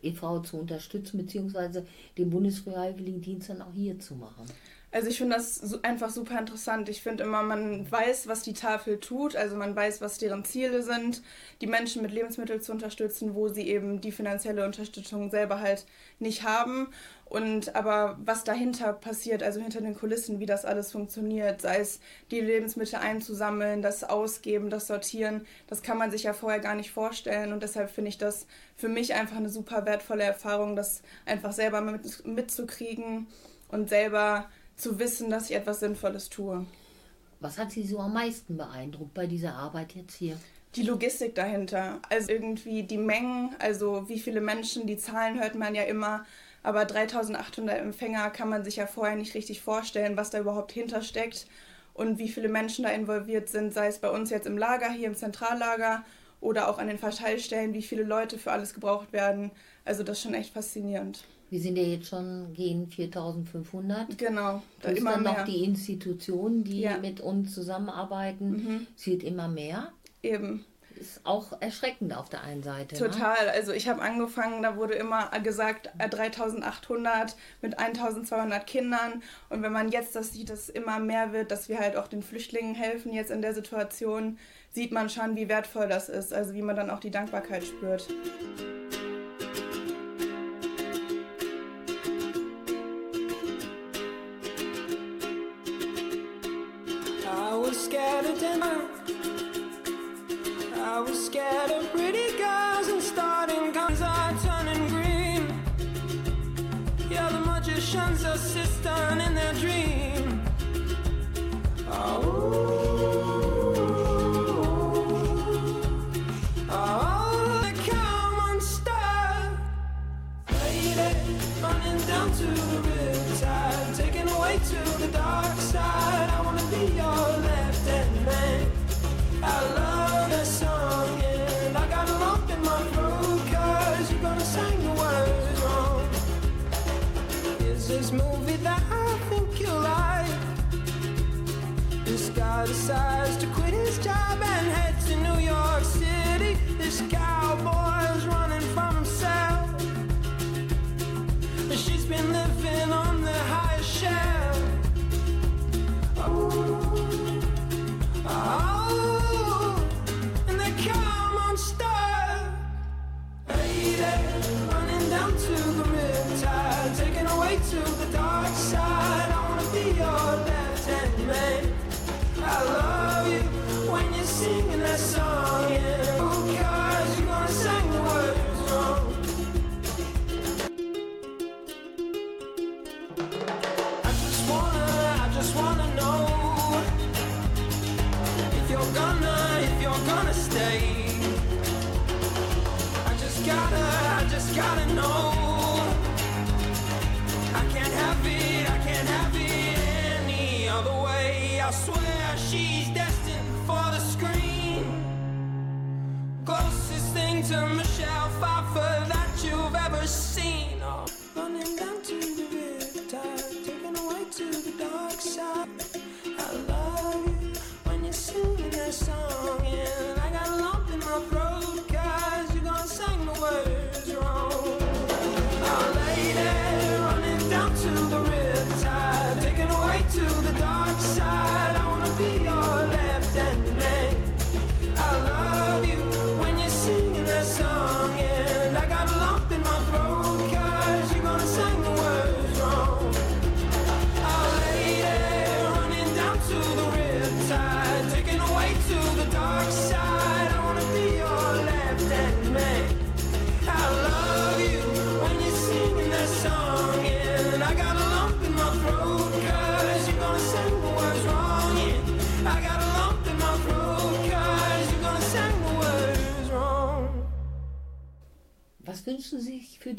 e.V. 0.03 0.39
zu 0.41 0.57
unterstützen, 0.57 1.17
beziehungsweise 1.17 1.85
den 2.17 2.29
Bundesfreiwilligendienst 2.29 3.49
dann 3.49 3.61
auch 3.61 3.73
hier 3.73 3.97
zu 3.99 4.15
machen? 4.15 4.45
Also 4.93 5.07
ich 5.07 5.17
finde 5.17 5.37
das 5.37 5.81
einfach 5.83 6.09
super 6.09 6.37
interessant. 6.37 6.89
Ich 6.89 7.01
finde 7.01 7.23
immer, 7.23 7.43
man 7.43 7.89
weiß, 7.89 8.27
was 8.27 8.41
die 8.41 8.53
Tafel 8.53 8.99
tut, 8.99 9.37
also 9.37 9.55
man 9.55 9.73
weiß, 9.73 10.01
was 10.01 10.17
deren 10.17 10.43
Ziele 10.43 10.83
sind, 10.83 11.21
die 11.61 11.67
Menschen 11.67 12.01
mit 12.01 12.11
Lebensmitteln 12.11 12.61
zu 12.61 12.73
unterstützen, 12.73 13.33
wo 13.33 13.47
sie 13.47 13.69
eben 13.69 14.01
die 14.01 14.11
finanzielle 14.11 14.65
Unterstützung 14.65 15.29
selber 15.29 15.61
halt 15.61 15.85
nicht 16.19 16.43
haben. 16.43 16.89
Und 17.23 17.73
aber 17.77 18.17
was 18.25 18.43
dahinter 18.43 18.91
passiert, 18.91 19.41
also 19.43 19.61
hinter 19.61 19.79
den 19.79 19.95
Kulissen, 19.95 20.41
wie 20.41 20.45
das 20.45 20.65
alles 20.65 20.91
funktioniert, 20.91 21.61
sei 21.61 21.77
es 21.79 22.01
die 22.29 22.41
Lebensmittel 22.41 22.99
einzusammeln, 22.99 23.81
das 23.81 24.03
Ausgeben, 24.03 24.69
das 24.69 24.87
Sortieren, 24.87 25.47
das 25.67 25.81
kann 25.81 25.97
man 25.97 26.11
sich 26.11 26.23
ja 26.23 26.33
vorher 26.33 26.59
gar 26.59 26.75
nicht 26.75 26.91
vorstellen. 26.91 27.53
Und 27.53 27.63
deshalb 27.63 27.89
finde 27.89 28.09
ich 28.09 28.17
das 28.17 28.45
für 28.75 28.89
mich 28.89 29.13
einfach 29.13 29.37
eine 29.37 29.49
super 29.49 29.85
wertvolle 29.85 30.23
Erfahrung, 30.23 30.75
das 30.75 31.01
einfach 31.25 31.53
selber 31.53 31.79
mit, 31.79 32.25
mitzukriegen 32.25 33.27
und 33.69 33.87
selber 33.87 34.49
zu 34.81 34.99
wissen, 34.99 35.29
dass 35.29 35.49
ich 35.49 35.55
etwas 35.55 35.79
Sinnvolles 35.79 36.29
tue. 36.29 36.65
Was 37.39 37.57
hat 37.57 37.71
Sie 37.71 37.85
so 37.85 37.99
am 37.99 38.13
meisten 38.13 38.57
beeindruckt 38.57 39.13
bei 39.13 39.27
dieser 39.27 39.55
Arbeit 39.55 39.95
jetzt 39.95 40.15
hier? 40.15 40.37
Die 40.75 40.83
Logistik 40.83 41.35
dahinter. 41.35 41.99
Also 42.09 42.31
irgendwie 42.31 42.83
die 42.83 42.97
Mengen, 42.97 43.55
also 43.59 44.07
wie 44.09 44.19
viele 44.19 44.41
Menschen, 44.41 44.87
die 44.87 44.97
Zahlen 44.97 45.39
hört 45.39 45.55
man 45.55 45.75
ja 45.75 45.83
immer, 45.83 46.25
aber 46.63 46.85
3800 46.85 47.79
Empfänger 47.79 48.29
kann 48.29 48.49
man 48.49 48.63
sich 48.63 48.75
ja 48.75 48.87
vorher 48.87 49.15
nicht 49.15 49.33
richtig 49.33 49.61
vorstellen, 49.61 50.17
was 50.17 50.29
da 50.29 50.39
überhaupt 50.39 50.71
hintersteckt 50.71 51.47
und 51.93 52.19
wie 52.19 52.29
viele 52.29 52.49
Menschen 52.49 52.83
da 52.83 52.91
involviert 52.91 53.49
sind, 53.49 53.73
sei 53.73 53.87
es 53.87 53.99
bei 53.99 54.09
uns 54.09 54.29
jetzt 54.29 54.47
im 54.47 54.57
Lager, 54.57 54.91
hier 54.91 55.07
im 55.07 55.15
Zentrallager 55.15 56.03
oder 56.39 56.69
auch 56.69 56.77
an 56.77 56.87
den 56.87 56.99
Verteilstellen, 56.99 57.73
wie 57.73 57.81
viele 57.81 58.03
Leute 58.03 58.37
für 58.37 58.51
alles 58.51 58.73
gebraucht 58.73 59.11
werden. 59.13 59.51
Also 59.83 60.03
das 60.03 60.17
ist 60.17 60.23
schon 60.23 60.33
echt 60.33 60.53
faszinierend. 60.53 61.25
Wir 61.51 61.59
sind 61.59 61.75
ja 61.75 61.83
jetzt 61.83 62.07
schon 62.07 62.53
gegen 62.53 62.87
4500. 62.87 64.17
Genau, 64.17 64.63
da 64.79 64.87
Plus 64.87 64.99
immer 64.99 65.11
dann 65.11 65.23
mehr. 65.23 65.33
noch 65.33 65.43
die 65.43 65.65
Institutionen, 65.65 66.63
die 66.63 66.79
ja. 66.79 66.97
mit 66.97 67.19
uns 67.19 67.53
zusammenarbeiten. 67.53 68.51
Mhm. 68.51 68.87
Es 68.97 69.05
wird 69.05 69.21
immer 69.21 69.49
mehr. 69.49 69.91
Eben. 70.23 70.63
Ist 70.95 71.19
auch 71.25 71.61
erschreckend 71.61 72.15
auf 72.15 72.29
der 72.29 72.43
einen 72.43 72.63
Seite. 72.63 72.95
Ne? 72.95 73.01
Total. 73.01 73.47
Ne? 73.47 73.51
Also 73.51 73.73
ich 73.73 73.89
habe 73.89 74.01
angefangen, 74.01 74.63
da 74.63 74.77
wurde 74.77 74.93
immer 74.93 75.29
gesagt 75.41 75.89
3800 75.97 77.31
äh, 77.31 77.35
mit 77.61 77.77
1200 77.77 78.65
Kindern. 78.65 79.21
Und 79.49 79.61
wenn 79.61 79.73
man 79.73 79.91
jetzt 79.91 80.15
das 80.15 80.31
sieht, 80.31 80.49
dass 80.49 80.59
es 80.59 80.69
immer 80.69 80.99
mehr 80.99 81.33
wird, 81.33 81.51
dass 81.51 81.67
wir 81.67 81.79
halt 81.79 81.97
auch 81.97 82.07
den 82.07 82.23
Flüchtlingen 82.23 82.75
helfen 82.75 83.11
jetzt 83.11 83.29
in 83.29 83.41
der 83.41 83.53
Situation, 83.53 84.37
sieht 84.69 84.93
man 84.93 85.09
schon, 85.09 85.35
wie 85.35 85.49
wertvoll 85.49 85.89
das 85.89 86.07
ist. 86.07 86.33
Also 86.33 86.53
wie 86.53 86.61
man 86.61 86.77
dann 86.77 86.89
auch 86.89 87.01
die 87.01 87.11
Dankbarkeit 87.11 87.65
spürt. 87.65 88.07
scared 98.21 98.33
of 98.33 98.39
dinner. 98.39 98.87
I 100.75 100.99
was 100.99 101.25
scared 101.25 101.71
of 101.71 101.91
pretty 101.91 102.37
girls 102.37 102.87
and 102.87 103.01
starting 103.01 103.71
guns. 103.71 104.01
are 104.01 104.33
turning 104.43 104.87
green. 104.89 105.63
Yeah, 107.09 107.29
the 107.29 107.39
magician's 107.39 108.23
assistant 108.23 109.21
in 109.21 109.33
their 109.33 109.53
dream. 109.53 110.41
Oh. 111.89 112.50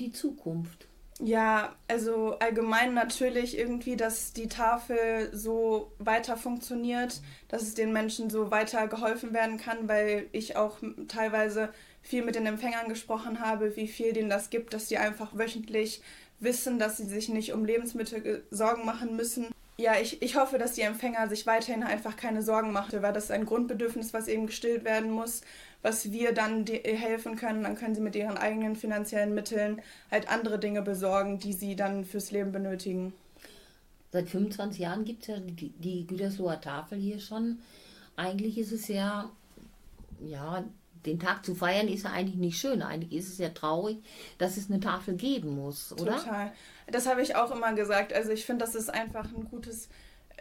Die 0.03 0.13
Zukunft? 0.13 0.87
Ja, 1.21 1.77
also 1.89 2.37
allgemein 2.41 2.95
natürlich 2.95 3.57
irgendwie, 3.57 3.97
dass 3.97 4.33
die 4.33 4.49
Tafel 4.49 5.31
so 5.33 5.93
weiter 5.99 6.37
funktioniert, 6.37 7.21
dass 7.49 7.63
es 7.63 7.75
den 7.75 7.93
Menschen 7.93 8.29
so 8.29 8.51
weiter 8.51 8.89
geholfen 8.89 9.33
werden 9.33 9.57
kann, 9.57 9.89
weil 9.89 10.27
ich 10.33 10.57
auch 10.57 10.79
teilweise 11.07 11.69
viel 12.01 12.25
mit 12.25 12.35
den 12.35 12.47
Empfängern 12.47 12.89
gesprochen 12.89 13.41
habe, 13.41 13.77
wie 13.77 13.87
viel 13.87 14.13
denen 14.13 14.31
das 14.31 14.51
gibt, 14.51 14.75
dass 14.75 14.89
sie 14.89 14.99
einfach 14.99 15.39
wöchentlich 15.39 16.03
wissen, 16.41 16.81
dass 16.81 16.97
sie 16.97 17.07
sich 17.07 17.29
nicht 17.29 17.53
um 17.53 17.65
Lebensmittel 17.65 18.43
Sorgen 18.51 18.85
machen 18.85 19.15
müssen. 19.15 19.47
Ja, 19.79 19.95
ich, 20.01 20.21
ich 20.23 20.37
hoffe, 20.37 20.59
dass 20.59 20.73
die 20.73 20.83
Empfänger 20.83 21.29
sich 21.29 21.47
weiterhin 21.47 21.83
einfach 21.83 22.17
keine 22.17 22.43
Sorgen 22.43 22.73
machen, 22.73 23.01
weil 23.03 23.13
das 23.13 23.31
ein 23.31 23.47
Grundbedürfnis, 23.47 24.13
was 24.13 24.29
eben 24.29 24.47
gestillt 24.47 24.85
werden 24.85 25.11
muss, 25.11 25.43
was 25.83 26.13
wir 26.13 26.33
dann 26.33 26.65
helfen 26.67 27.37
können. 27.37 27.65
Dann 27.65 27.77
können 27.77 27.95
sie 27.95 28.01
mit 28.01 28.17
ihren 28.17 28.39
eigenen 28.39 28.77
finanziellen 28.77 29.35
Mitteln 29.35 29.83
halt 30.11 30.29
andere 30.29 30.59
Dinge 30.59 30.83
besorgen, 30.83 31.39
die 31.39 31.53
sie 31.53 31.77
dann 31.77 32.05
fürs 32.05 32.31
Leben 32.31 32.53
benötigen. 32.53 33.13
Seit 34.13 34.29
25 34.29 34.81
Jahren 34.81 35.05
gibt 35.05 35.23
es 35.23 35.29
ja 35.29 35.39
die, 35.39 35.71
die 35.71 36.07
Gütersloher 36.07 36.61
Tafel 36.61 36.99
hier 36.99 37.19
schon. 37.19 37.59
Eigentlich 38.17 38.59
ist 38.59 38.73
es 38.73 38.89
ja, 38.89 39.31
ja, 40.21 40.65
den 41.07 41.19
Tag 41.19 41.45
zu 41.45 41.55
feiern 41.55 41.89
ist 41.89 42.05
ja 42.05 42.11
eigentlich 42.11 42.37
nicht 42.37 42.59
schön. 42.59 42.83
Eigentlich 42.83 43.13
ist 43.13 43.29
es 43.29 43.39
ja 43.39 43.49
traurig, 43.49 43.99
dass 44.39 44.57
es 44.57 44.71
eine 44.71 44.81
Tafel 44.81 45.15
geben 45.15 45.57
muss, 45.57 45.93
oder? 45.93 46.17
Total. 46.19 46.53
Das 46.87 47.07
habe 47.07 47.23
ich 47.23 47.37
auch 47.37 47.51
immer 47.51 47.73
gesagt. 47.73 48.13
Also 48.13 48.31
ich 48.31 48.45
finde, 48.45 48.65
das 48.65 48.75
ist 48.75 48.91
einfach 48.91 49.25
ein 49.25 49.49
gutes 49.51 49.89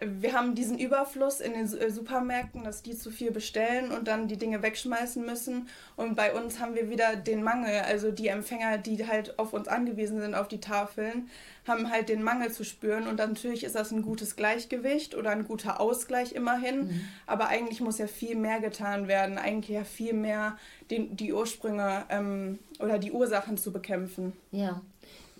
wir 0.04 0.34
haben 0.34 0.56
diesen 0.56 0.80
Überfluss 0.80 1.40
in 1.42 1.54
den 1.54 1.72
äh, 1.78 1.92
Supermärkten, 1.92 2.64
dass 2.64 2.82
die 2.82 2.98
zu 2.98 3.12
viel 3.12 3.32
bestellen 3.32 3.92
und 3.92 4.08
dann 4.08 4.28
die 4.28 4.38
Dinge 4.38 4.64
wegschmeißen 4.64 5.24
müssen. 5.24 5.68
Und 5.96 6.16
bei 6.16 6.34
uns 6.34 6.60
haben 6.60 6.74
wir 6.74 6.90
wieder 6.90 7.16
den 7.16 7.44
Mangel. 7.44 7.82
Also 7.82 8.12
die 8.12 8.28
Empfänger, 8.28 8.80
die 8.80 9.08
halt 9.08 9.38
auf 9.38 9.54
uns 9.54 9.68
angewiesen 9.68 10.20
sind, 10.20 10.34
auf 10.34 10.48
die 10.48 10.60
Tafeln, 10.60 11.30
haben 11.68 11.92
halt 11.92 12.10
den 12.10 12.24
Mangel 12.24 12.52
zu 12.52 12.64
spüren. 12.64 13.08
Und 13.08 13.18
natürlich 13.18 13.64
ist 13.64 13.76
das 13.76 13.92
ein 13.92 14.02
gutes 14.02 14.36
Gleichgewicht 14.36 15.16
oder 15.16 15.30
ein 15.30 15.48
guter 15.48 15.80
Ausgleich 15.80 16.34
immerhin. 16.34 16.88
Mhm. 16.88 17.02
Aber 17.28 17.48
eigentlich 17.50 17.80
muss 17.80 18.00
ja 18.00 18.08
viel 18.08 18.36
mehr 18.36 18.60
getan 18.60 19.08
werden. 19.08 19.38
Eigentlich 19.38 19.76
ja 19.76 19.84
viel 19.84 20.14
mehr 20.14 20.58
den, 20.90 21.16
die 21.16 21.32
Ursprünge 21.32 22.06
ähm, 22.10 22.58
oder 22.80 22.98
die 22.98 23.12
Ursachen 23.12 23.58
zu 23.58 23.72
bekämpfen. 23.72 24.34
Ja 24.52 24.82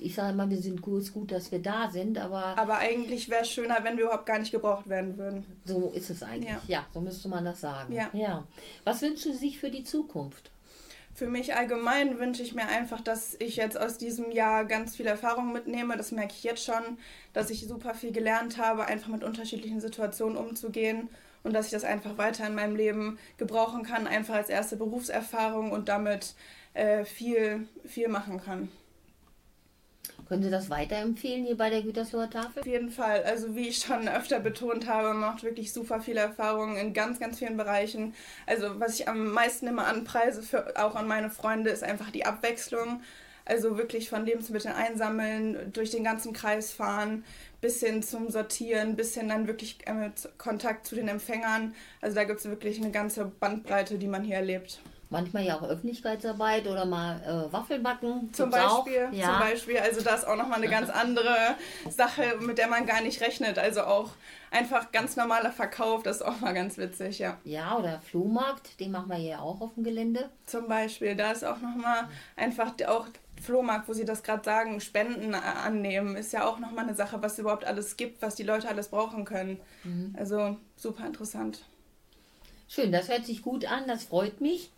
ich 0.02 0.16
sage 0.16 0.34
immer, 0.34 0.50
wir 0.50 0.58
sind 0.58 0.82
gut, 0.82 1.02
ist 1.02 1.14
gut, 1.14 1.32
dass 1.32 1.52
wir 1.52 1.62
da 1.62 1.90
sind, 1.90 2.18
aber. 2.18 2.58
Aber 2.58 2.78
eigentlich 2.80 3.30
wäre 3.30 3.44
es 3.44 3.52
schöner, 3.52 3.78
wenn 3.84 3.98
wir 3.98 4.06
überhaupt 4.06 4.26
gar 4.26 4.40
nicht 4.40 4.52
gebraucht 4.52 4.90
werden 4.90 5.18
würden. 5.18 5.46
So 5.64 5.92
ist 5.96 6.10
es 6.10 6.24
eigentlich. 6.24 6.50
Ja, 6.50 6.62
ja 6.68 6.86
so 6.94 7.00
müsste 7.02 7.30
man 7.30 7.46
das 7.46 7.62
sagen. 7.62 7.94
Ja. 7.94 8.10
ja. 8.14 8.44
Was 8.84 9.02
wünschen 9.02 9.34
Sie 9.34 9.40
sich 9.40 9.60
für 9.60 9.70
die 9.70 9.84
Zukunft? 9.84 10.52
Für 11.14 11.28
mich 11.28 11.56
allgemein 11.56 12.20
wünsche 12.20 12.42
ich 12.42 12.56
mir 12.56 12.68
einfach, 12.68 13.02
dass 13.02 13.36
ich 13.40 13.58
jetzt 13.58 13.80
aus 13.80 13.98
diesem 13.98 14.32
Jahr 14.32 14.66
ganz 14.66 14.96
viel 14.96 15.06
Erfahrung 15.06 15.52
mitnehme. 15.52 15.98
Das 15.98 16.12
merke 16.12 16.34
ich 16.36 16.44
jetzt 16.44 16.64
schon, 16.64 16.98
dass 17.34 17.50
ich 17.50 17.68
super 17.68 17.94
viel 17.94 18.12
gelernt 18.12 18.58
habe, 18.58 18.86
einfach 18.86 19.10
mit 19.10 19.24
unterschiedlichen 19.24 19.82
Situationen 19.82 20.38
umzugehen 20.38 21.10
und 21.44 21.54
dass 21.54 21.66
ich 21.66 21.72
das 21.72 21.84
einfach 21.84 22.18
weiter 22.18 22.48
in 22.48 22.56
meinem 22.56 22.76
Leben 22.76 23.20
gebrauchen 23.38 23.84
kann, 23.84 24.08
einfach 24.08 24.36
als 24.36 24.50
erste 24.50 24.78
Berufserfahrung 24.78 25.72
und 25.72 25.90
damit 25.90 26.34
äh, 26.74 27.04
viel, 27.04 27.68
viel 27.86 28.08
machen 28.08 28.42
kann. 28.42 28.70
Können 30.32 30.44
Sie 30.44 30.50
das 30.50 30.70
weiterempfehlen 30.70 31.44
hier 31.44 31.58
bei 31.58 31.70
der 31.70 31.82
Gütersloher 31.82 32.30
Tafel? 32.30 32.62
Auf 32.62 32.66
jeden 32.66 32.90
Fall. 32.90 33.22
Also 33.24 33.54
wie 33.54 33.68
ich 33.68 33.80
schon 33.80 34.08
öfter 34.08 34.40
betont 34.40 34.88
habe, 34.88 35.14
macht 35.14 35.44
wirklich 35.44 35.74
super 35.74 36.00
viele 36.00 36.22
Erfahrungen 36.22 36.78
in 36.78 36.94
ganz, 36.94 37.20
ganz 37.20 37.40
vielen 37.40 37.58
Bereichen. 37.58 38.14
Also 38.48 38.80
was 38.80 38.98
ich 38.98 39.10
am 39.10 39.34
meisten 39.34 39.68
immer 39.68 39.88
anpreise, 39.88 40.42
für, 40.42 40.82
auch 40.82 40.96
an 40.96 41.06
meine 41.06 41.30
Freunde, 41.32 41.70
ist 41.70 41.84
einfach 41.84 42.12
die 42.12 42.26
Abwechslung. 42.26 43.02
Also 43.44 43.78
wirklich 43.78 44.08
von 44.08 44.26
Lebensmitteln 44.26 44.74
einsammeln, 44.74 45.74
durch 45.74 45.90
den 45.90 46.06
ganzen 46.06 46.32
Kreis 46.32 46.72
fahren, 46.72 47.26
bis 47.60 47.82
hin 47.82 48.02
zum 48.02 48.30
Sortieren, 48.30 48.96
bis 48.96 49.14
hin 49.14 49.28
dann 49.28 49.48
wirklich 49.48 49.80
äh, 49.86 50.12
Kontakt 50.38 50.88
zu 50.88 50.96
den 50.96 51.10
Empfängern. 51.10 51.76
Also 52.00 52.16
da 52.16 52.24
gibt 52.24 52.40
es 52.40 52.46
wirklich 52.46 52.80
eine 52.80 52.92
ganze 52.92 53.26
Bandbreite, 53.26 53.98
die 53.98 54.08
man 54.08 54.24
hier 54.24 54.38
erlebt 54.38 54.80
manchmal 55.12 55.44
ja 55.44 55.58
auch 55.58 55.64
Öffentlichkeitsarbeit 55.64 56.66
oder 56.68 56.86
mal 56.86 57.22
äh, 57.22 57.54
Waffelbacken. 57.54 58.34
Zum 58.34 58.50
Beispiel, 58.50 59.10
ja. 59.12 59.28
zum 59.28 59.40
Beispiel. 59.40 59.78
Also 59.78 60.02
das 60.02 60.22
ist 60.22 60.28
auch 60.28 60.38
nochmal 60.38 60.58
eine 60.58 60.70
ganz 60.70 60.90
andere 60.90 61.36
Sache, 61.90 62.24
mit 62.40 62.58
der 62.58 62.68
man 62.68 62.86
gar 62.86 63.02
nicht 63.02 63.22
rechnet. 63.22 63.60
Also 63.60 63.82
auch 63.82 64.12
einfach 64.50 64.92
ganz 64.92 65.16
normaler 65.16 65.52
Verkauf, 65.52 66.02
das 66.04 66.18
ist 66.18 66.22
auch 66.24 66.40
mal 66.40 66.54
ganz 66.54 66.78
witzig, 66.78 67.20
ja. 67.20 67.38
Ja, 67.44 67.78
oder 67.78 68.02
Flohmarkt, 68.02 68.80
den 68.80 68.92
machen 68.92 69.10
wir 69.10 69.18
hier 69.18 69.42
auch 69.42 69.62
auf 69.62 69.74
dem 69.76 69.84
Gelände. 69.84 70.30
Zum 70.46 70.68
Beispiel, 70.68 71.16
da 71.16 71.32
ist 71.32 71.44
auch 71.44 71.60
nochmal 71.60 72.08
einfach 72.36 72.74
auch 72.88 73.08
Flohmarkt, 73.42 73.90
wo 73.90 73.94
Sie 73.94 74.06
das 74.06 74.24
gerade 74.24 74.44
sagen, 74.44 74.80
Spenden 74.80 75.36
annehmen, 75.36 76.16
ist 76.16 76.32
ja 76.32 76.46
auch 76.46 76.60
nochmal 76.60 76.86
eine 76.86 76.96
Sache, 76.96 77.22
was 77.22 77.34
es 77.34 77.40
überhaupt 77.40 77.66
alles 77.66 77.98
gibt, 77.98 78.22
was 78.22 78.36
die 78.36 78.44
Leute 78.44 78.70
alles 78.70 78.90
brauchen 78.90 79.26
können. 79.26 79.60
Mhm. 79.84 80.16
Also 80.18 80.58
super 80.76 81.06
interessant. 81.06 81.66
Schön, 82.74 82.94
das 82.94 83.10
hört 83.10 83.26
sich 83.26 83.42
gut 83.42 83.66
an, 83.66 83.86
das 83.86 84.06
freut 84.06 84.40
mich. 84.40 84.70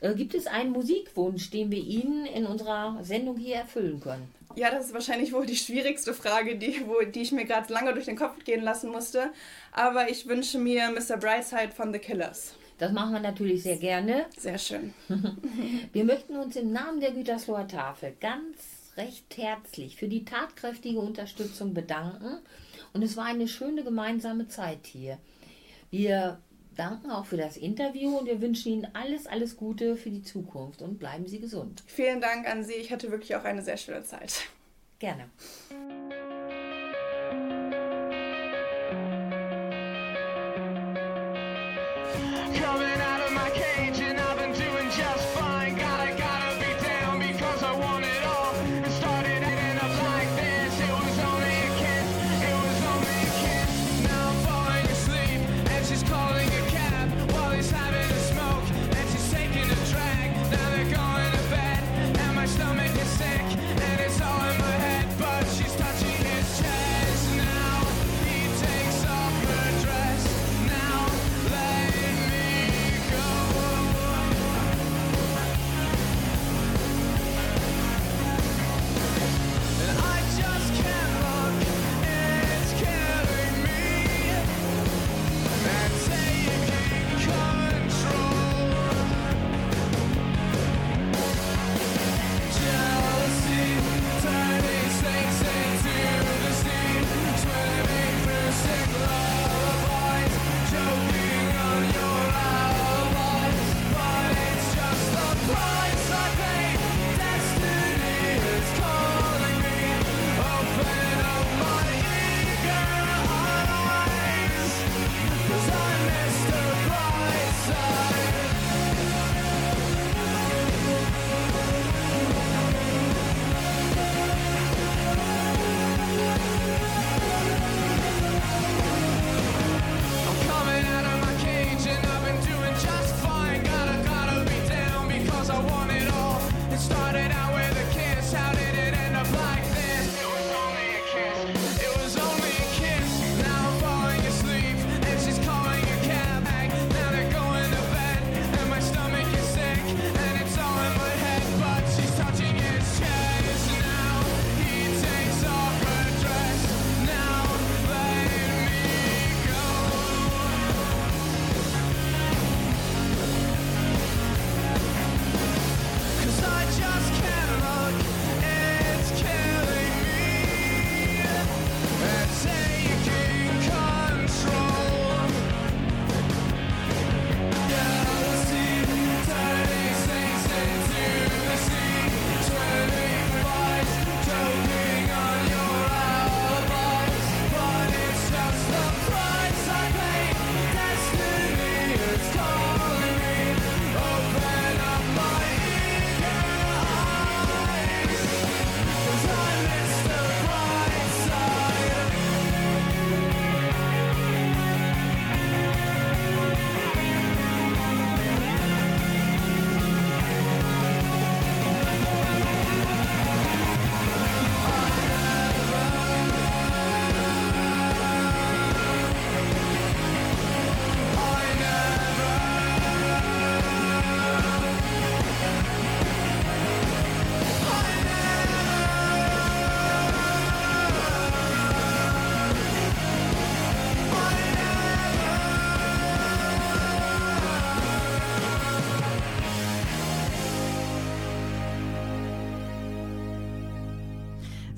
Äh, 0.00 0.14
gibt 0.14 0.34
es 0.34 0.46
einen 0.46 0.70
Musikwunsch, 0.70 1.50
den 1.50 1.70
wir 1.70 1.82
Ihnen 1.82 2.24
in 2.24 2.46
unserer 2.46 2.96
Sendung 3.02 3.36
hier 3.36 3.56
erfüllen 3.56 4.00
können? 4.00 4.34
Ja, 4.54 4.70
das 4.70 4.86
ist 4.86 4.94
wahrscheinlich 4.94 5.34
wohl 5.34 5.44
die 5.44 5.54
schwierigste 5.54 6.14
Frage, 6.14 6.56
die, 6.56 6.86
wo, 6.86 7.02
die 7.04 7.20
ich 7.20 7.32
mir 7.32 7.44
gerade 7.44 7.70
lange 7.70 7.92
durch 7.92 8.06
den 8.06 8.16
Kopf 8.16 8.42
gehen 8.44 8.62
lassen 8.62 8.90
musste. 8.90 9.32
Aber 9.72 10.08
ich 10.08 10.26
wünsche 10.26 10.56
mir 10.58 10.90
Mr. 10.90 11.18
Brightside 11.18 11.72
von 11.72 11.92
The 11.92 11.98
Killers. 11.98 12.54
Das 12.78 12.92
machen 12.92 13.12
wir 13.12 13.20
natürlich 13.20 13.64
sehr 13.64 13.76
gerne. 13.76 14.24
Sehr 14.38 14.56
schön. 14.56 14.94
wir 15.92 16.04
möchten 16.04 16.36
uns 16.36 16.56
im 16.56 16.72
Namen 16.72 17.00
der 17.00 17.10
Gütersloher 17.10 17.68
Tafel 17.68 18.16
ganz 18.18 18.94
recht 18.96 19.36
herzlich 19.36 19.96
für 19.96 20.08
die 20.08 20.24
tatkräftige 20.24 21.00
Unterstützung 21.00 21.74
bedanken. 21.74 22.38
Und 22.94 23.02
es 23.02 23.14
war 23.14 23.26
eine 23.26 23.46
schöne 23.46 23.84
gemeinsame 23.84 24.48
Zeit 24.48 24.86
hier. 24.86 25.18
Wir 25.90 26.40
danken 26.78 27.10
auch 27.10 27.26
für 27.26 27.36
das 27.36 27.56
Interview 27.56 28.16
und 28.18 28.26
wir 28.26 28.40
wünschen 28.40 28.72
Ihnen 28.72 28.88
alles, 28.92 29.26
alles 29.26 29.56
Gute 29.56 29.96
für 29.96 30.10
die 30.10 30.22
Zukunft 30.22 30.82
und 30.82 30.98
bleiben 30.98 31.26
Sie 31.26 31.40
gesund. 31.40 31.82
Vielen 31.86 32.20
Dank 32.20 32.48
an 32.48 32.64
Sie. 32.64 32.74
Ich 32.74 32.92
hatte 32.92 33.10
wirklich 33.10 33.34
auch 33.36 33.44
eine 33.44 33.62
sehr 33.62 33.76
schöne 33.76 34.04
Zeit. 34.04 34.42
Gerne. 34.98 35.28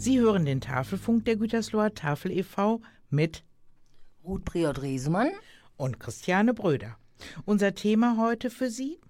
Sie 0.01 0.21
hören 0.21 0.45
den 0.45 0.61
Tafelfunk 0.61 1.25
der 1.25 1.35
Gütersloher 1.35 1.93
Tafel 1.93 2.31
e.V. 2.31 2.81
mit 3.11 3.43
Ruth 4.23 4.45
Priot-Riesemann 4.45 5.33
und 5.77 5.99
Christiane 5.99 6.55
Bröder. 6.55 6.97
Unser 7.45 7.75
Thema 7.75 8.17
heute 8.17 8.49
für 8.49 8.71
Sie: 8.71 9.01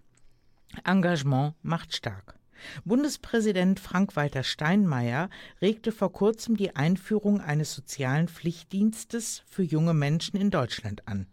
Engagement 0.86 1.56
macht 1.60 1.94
stark. 1.94 2.38
Bundespräsident 2.86 3.78
Frank-Walter 3.78 4.42
Steinmeier 4.42 5.28
regte 5.60 5.92
vor 5.92 6.10
kurzem 6.10 6.56
die 6.56 6.74
Einführung 6.74 7.42
eines 7.42 7.74
sozialen 7.74 8.26
Pflichtdienstes 8.26 9.42
für 9.46 9.62
junge 9.62 9.92
Menschen 9.92 10.40
in 10.40 10.50
Deutschland 10.50 11.06
an. 11.06 11.26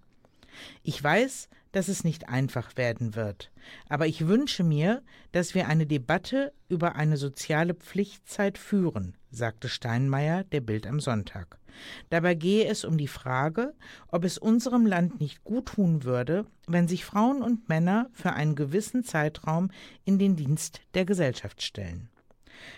Ich 0.83 1.01
weiß, 1.01 1.47
dass 1.71 1.87
es 1.87 2.03
nicht 2.03 2.27
einfach 2.27 2.75
werden 2.75 3.15
wird, 3.15 3.51
aber 3.87 4.05
ich 4.05 4.27
wünsche 4.27 4.65
mir, 4.65 5.01
dass 5.31 5.55
wir 5.55 5.69
eine 5.69 5.85
Debatte 5.85 6.51
über 6.67 6.95
eine 6.95 7.15
soziale 7.15 7.73
Pflichtzeit 7.73 8.57
führen, 8.57 9.15
sagte 9.35 9.69
Steinmeier 9.69 10.43
der 10.45 10.61
Bild 10.61 10.87
am 10.87 10.99
Sonntag. 10.99 11.59
Dabei 12.09 12.35
gehe 12.35 12.67
es 12.67 12.85
um 12.85 12.97
die 12.97 13.07
Frage, 13.07 13.73
ob 14.07 14.23
es 14.23 14.37
unserem 14.37 14.85
Land 14.85 15.19
nicht 15.19 15.43
gut 15.43 15.67
tun 15.67 16.03
würde, 16.03 16.45
wenn 16.67 16.87
sich 16.87 17.05
Frauen 17.05 17.41
und 17.41 17.69
Männer 17.69 18.09
für 18.13 18.33
einen 18.33 18.55
gewissen 18.55 19.03
Zeitraum 19.03 19.69
in 20.05 20.17
den 20.17 20.35
Dienst 20.35 20.81
der 20.93 21.05
Gesellschaft 21.05 21.61
stellen. 21.61 22.09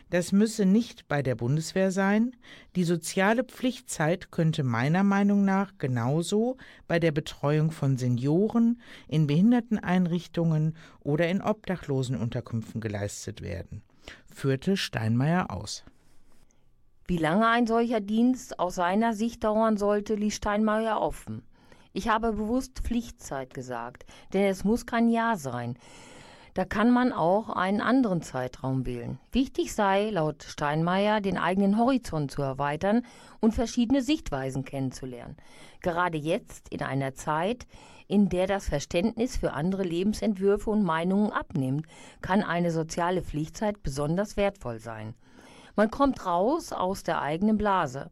Das 0.09 0.31
müsse 0.31 0.65
nicht 0.65 1.07
bei 1.07 1.21
der 1.21 1.35
Bundeswehr 1.35 1.91
sein. 1.91 2.35
Die 2.75 2.83
soziale 2.83 3.43
Pflichtzeit 3.43 4.31
könnte 4.31 4.63
meiner 4.63 5.03
Meinung 5.03 5.45
nach 5.45 5.73
genauso 5.77 6.57
bei 6.87 6.99
der 6.99 7.11
Betreuung 7.11 7.71
von 7.71 7.97
Senioren, 7.97 8.81
in 9.07 9.27
Behinderteneinrichtungen 9.27 10.75
oder 10.99 11.29
in 11.29 11.41
Obdachlosenunterkünften 11.41 12.81
geleistet 12.81 13.41
werden, 13.41 13.83
führte 14.33 14.77
Steinmeier 14.77 15.51
aus. 15.51 15.85
Wie 17.09 17.17
lange 17.17 17.47
ein 17.47 17.65
solcher 17.65 18.01
Dienst 18.01 18.59
aus 18.59 18.75
seiner 18.75 19.13
Sicht 19.13 19.45
dauern 19.45 19.77
sollte, 19.77 20.15
ließ 20.15 20.35
Steinmeier 20.35 20.99
offen. 20.99 21.41
Ich 21.93 22.09
habe 22.09 22.33
bewusst 22.33 22.81
Pflichtzeit 22.83 23.53
gesagt, 23.53 24.05
denn 24.33 24.43
es 24.43 24.65
muss 24.65 24.85
kein 24.85 25.07
Jahr 25.07 25.37
sein. 25.37 25.77
Da 26.53 26.65
kann 26.65 26.91
man 26.91 27.13
auch 27.13 27.47
einen 27.49 27.79
anderen 27.79 28.21
Zeitraum 28.21 28.85
wählen. 28.85 29.19
Wichtig 29.31 29.73
sei, 29.73 30.09
laut 30.09 30.43
Steinmeier, 30.43 31.21
den 31.21 31.37
eigenen 31.37 31.77
Horizont 31.77 32.29
zu 32.29 32.41
erweitern 32.41 33.03
und 33.39 33.53
verschiedene 33.53 34.01
Sichtweisen 34.01 34.65
kennenzulernen. 34.65 35.37
Gerade 35.81 36.17
jetzt, 36.17 36.67
in 36.73 36.81
einer 36.81 37.13
Zeit, 37.13 37.67
in 38.09 38.27
der 38.27 38.47
das 38.47 38.67
Verständnis 38.67 39.37
für 39.37 39.53
andere 39.53 39.83
Lebensentwürfe 39.83 40.71
und 40.71 40.83
Meinungen 40.83 41.31
abnimmt, 41.31 41.85
kann 42.21 42.43
eine 42.43 42.71
soziale 42.71 43.21
Pflichtzeit 43.21 43.81
besonders 43.81 44.35
wertvoll 44.35 44.79
sein. 44.79 45.13
Man 45.77 45.91
kommt 45.91 46.25
raus 46.25 46.73
aus 46.73 47.03
der 47.03 47.21
eigenen 47.21 47.55
Blase, 47.55 48.09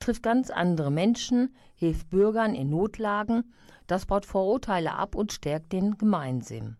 trifft 0.00 0.22
ganz 0.22 0.50
andere 0.50 0.90
Menschen, 0.90 1.56
hilft 1.74 2.10
Bürgern 2.10 2.54
in 2.54 2.68
Notlagen, 2.68 3.54
das 3.86 4.04
baut 4.04 4.26
Vorurteile 4.26 4.94
ab 4.94 5.14
und 5.14 5.32
stärkt 5.32 5.72
den 5.72 5.96
Gemeinsinn. 5.96 6.76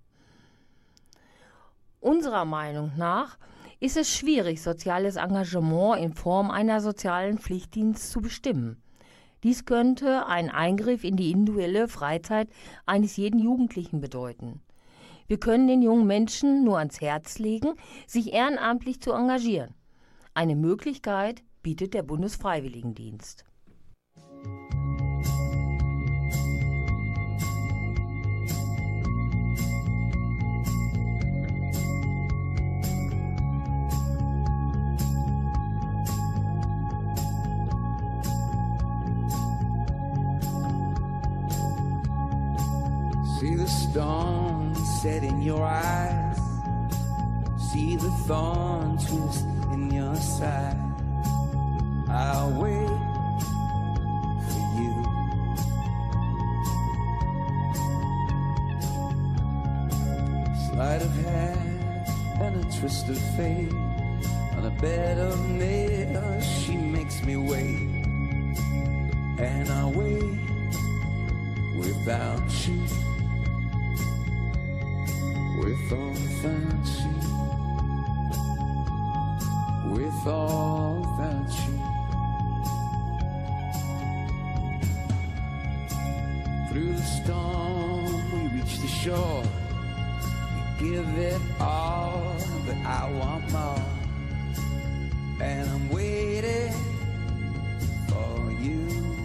Unserer 2.00 2.44
Meinung 2.44 2.92
nach 2.98 3.38
ist 3.80 3.96
es 3.96 4.14
schwierig, 4.14 4.60
soziales 4.60 5.16
Engagement 5.16 6.02
in 6.02 6.12
Form 6.12 6.50
einer 6.50 6.82
sozialen 6.82 7.38
Pflichtdienst 7.38 8.10
zu 8.10 8.20
bestimmen. 8.20 8.82
Dies 9.42 9.64
könnte 9.64 10.26
ein 10.26 10.50
Eingriff 10.50 11.02
in 11.02 11.16
die 11.16 11.30
individuelle 11.30 11.88
Freizeit 11.88 12.50
eines 12.84 13.16
jeden 13.16 13.38
Jugendlichen 13.38 14.02
bedeuten. 14.02 14.60
Wir 15.28 15.40
können 15.40 15.66
den 15.66 15.80
jungen 15.80 16.06
Menschen 16.06 16.62
nur 16.62 16.76
ans 16.76 17.00
Herz 17.00 17.38
legen, 17.38 17.72
sich 18.06 18.34
ehrenamtlich 18.34 19.00
zu 19.00 19.12
engagieren. 19.12 19.74
Eine 20.36 20.54
Möglichkeit 20.54 21.42
bietet 21.62 21.94
der 21.94 22.02
Bundesfreiwilligendienst. 22.02 23.46
See 43.40 43.56
the 43.56 43.66
storm 43.66 44.74
set 45.00 45.22
in 45.22 45.40
your 45.40 45.62
eyes. 45.62 46.36
See 47.72 47.96
the 47.96 48.10
thorn 48.26 48.98
twist 48.98 49.55
your 49.96 50.14
side. 50.16 50.76
I'll 52.08 52.52
wait 52.62 53.00
for 54.46 54.64
you. 54.78 54.92
Sleight 60.66 61.02
of 61.02 61.14
hand 61.24 62.06
and 62.42 62.52
a 62.62 62.78
twist 62.78 63.08
of 63.08 63.18
fate. 63.36 63.72
On 64.56 64.64
a 64.66 64.74
bed 64.82 65.18
of 65.18 65.38
nails, 65.48 66.44
she 66.44 66.76
makes 66.76 67.22
me 67.22 67.36
wait. 67.36 68.04
And 69.38 69.68
I 69.70 69.86
wait 69.86 70.38
without 71.78 72.48
you. 72.66 72.82
With 75.58 75.90
without 75.90 76.86
you. 77.00 77.65
With 79.92 80.26
or 80.26 81.00
without 81.00 81.50
you. 81.66 81.78
Through 86.68 86.92
the 86.92 87.02
storm, 87.02 88.12
we 88.32 88.58
reach 88.58 88.78
the 88.80 88.88
shore. 88.88 89.42
We 90.80 90.90
give 90.90 91.08
it 91.18 91.40
all, 91.60 92.36
but 92.66 92.76
I 92.84 93.10
want 93.12 93.50
more. 93.52 93.84
And 95.40 95.70
I'm 95.70 95.88
waiting 95.88 96.72
for 98.08 98.52
you. 98.60 99.15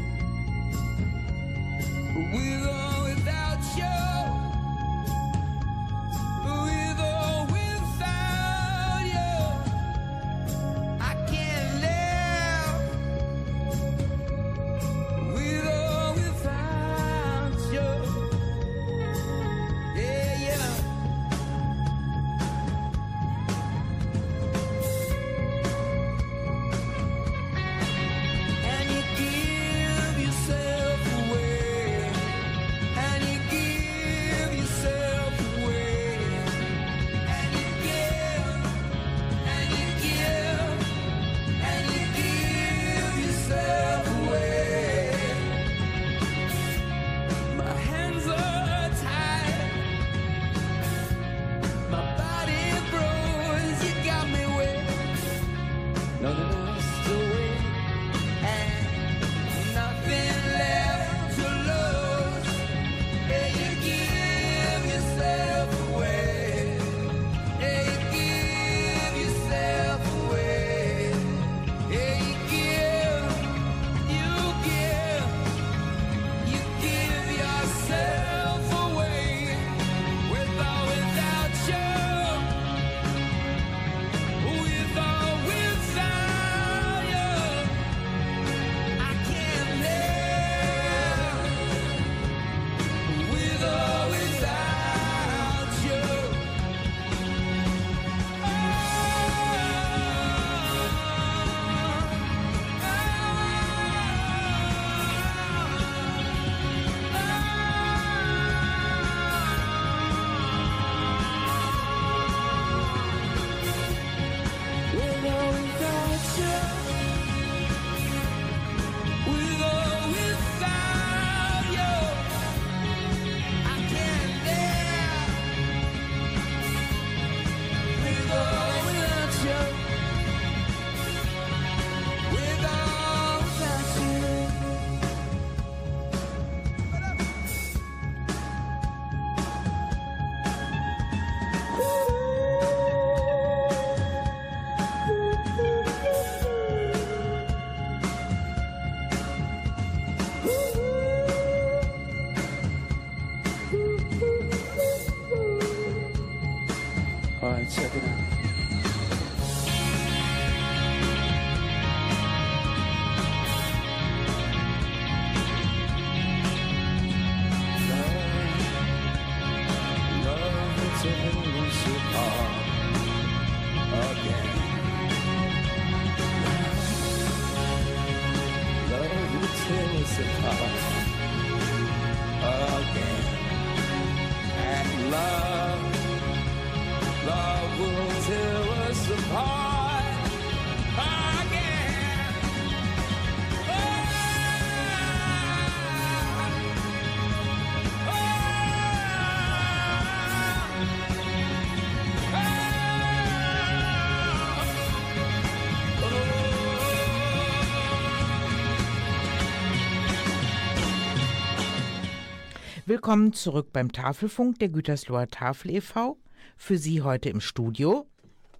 Willkommen 212.92 213.32
zurück 213.32 213.70
beim 213.72 213.94
Tafelfunk 213.94 214.60
der 214.60 214.68
Gütersloher 214.68 215.30
Tafel 215.30 215.76
e.V. 215.76 216.18
Für 216.58 216.78
Sie 216.78 217.02
heute 217.02 217.30
im 217.30 217.39
Studio 217.39 218.06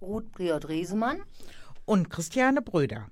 Ruth 0.00 0.32
Priot-Resemann 0.32 1.20
und 1.84 2.08
Christiane 2.08 2.62
Bröder. 2.62 3.10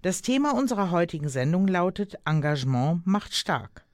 Das 0.00 0.22
Thema 0.22 0.54
unserer 0.54 0.90
heutigen 0.90 1.28
Sendung 1.28 1.68
lautet 1.68 2.16
Engagement 2.24 3.06
macht 3.06 3.34
stark. 3.34 3.84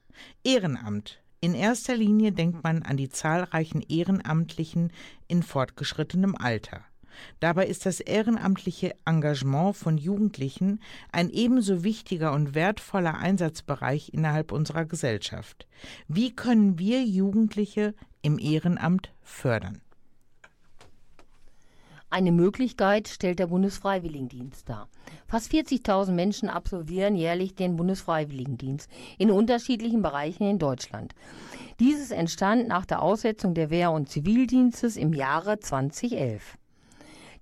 Ehrenamt. 0.45 1.21
In 1.41 1.53
erster 1.53 1.97
Linie 1.97 2.31
denkt 2.31 2.63
man 2.63 2.83
an 2.83 2.95
die 2.95 3.09
zahlreichen 3.09 3.81
Ehrenamtlichen 3.81 4.93
in 5.27 5.43
fortgeschrittenem 5.43 6.33
Alter. 6.37 6.85
Dabei 7.39 7.67
ist 7.67 7.85
das 7.85 7.99
ehrenamtliche 7.99 8.95
Engagement 9.05 9.75
von 9.75 9.97
Jugendlichen 9.97 10.79
ein 11.11 11.29
ebenso 11.29 11.83
wichtiger 11.83 12.33
und 12.33 12.55
wertvoller 12.55 13.17
Einsatzbereich 13.17 14.13
innerhalb 14.13 14.51
unserer 14.51 14.85
Gesellschaft. 14.85 15.67
Wie 16.07 16.35
können 16.35 16.79
wir 16.79 17.03
Jugendliche 17.03 17.93
im 18.21 18.39
Ehrenamt 18.39 19.11
fördern? 19.21 19.81
Eine 22.11 22.31
Möglichkeit 22.31 23.07
stellt 23.07 23.37
der 23.37 23.47
Bundesfreiwilligendienst 23.47 24.67
dar. 24.67 24.89
Fast 25.27 25.51
40.000 25.51 26.11
Menschen 26.11 26.49
absolvieren 26.49 27.15
jährlich 27.15 27.53
den 27.53 27.75
Bundesfreiwilligendienst 27.75 28.89
in 29.19 29.29
unterschiedlichen 29.29 30.01
Bereichen 30.01 30.49
in 30.49 30.57
Deutschland. 30.57 31.13
Dieses 31.79 32.09
entstand 32.09 32.67
nach 32.67 32.87
der 32.87 33.03
Aussetzung 33.03 33.53
der 33.53 33.69
Wehr- 33.69 33.91
und 33.91 34.09
Zivildienstes 34.09 34.97
im 34.97 35.13
Jahre 35.13 35.59
2011. 35.59 36.57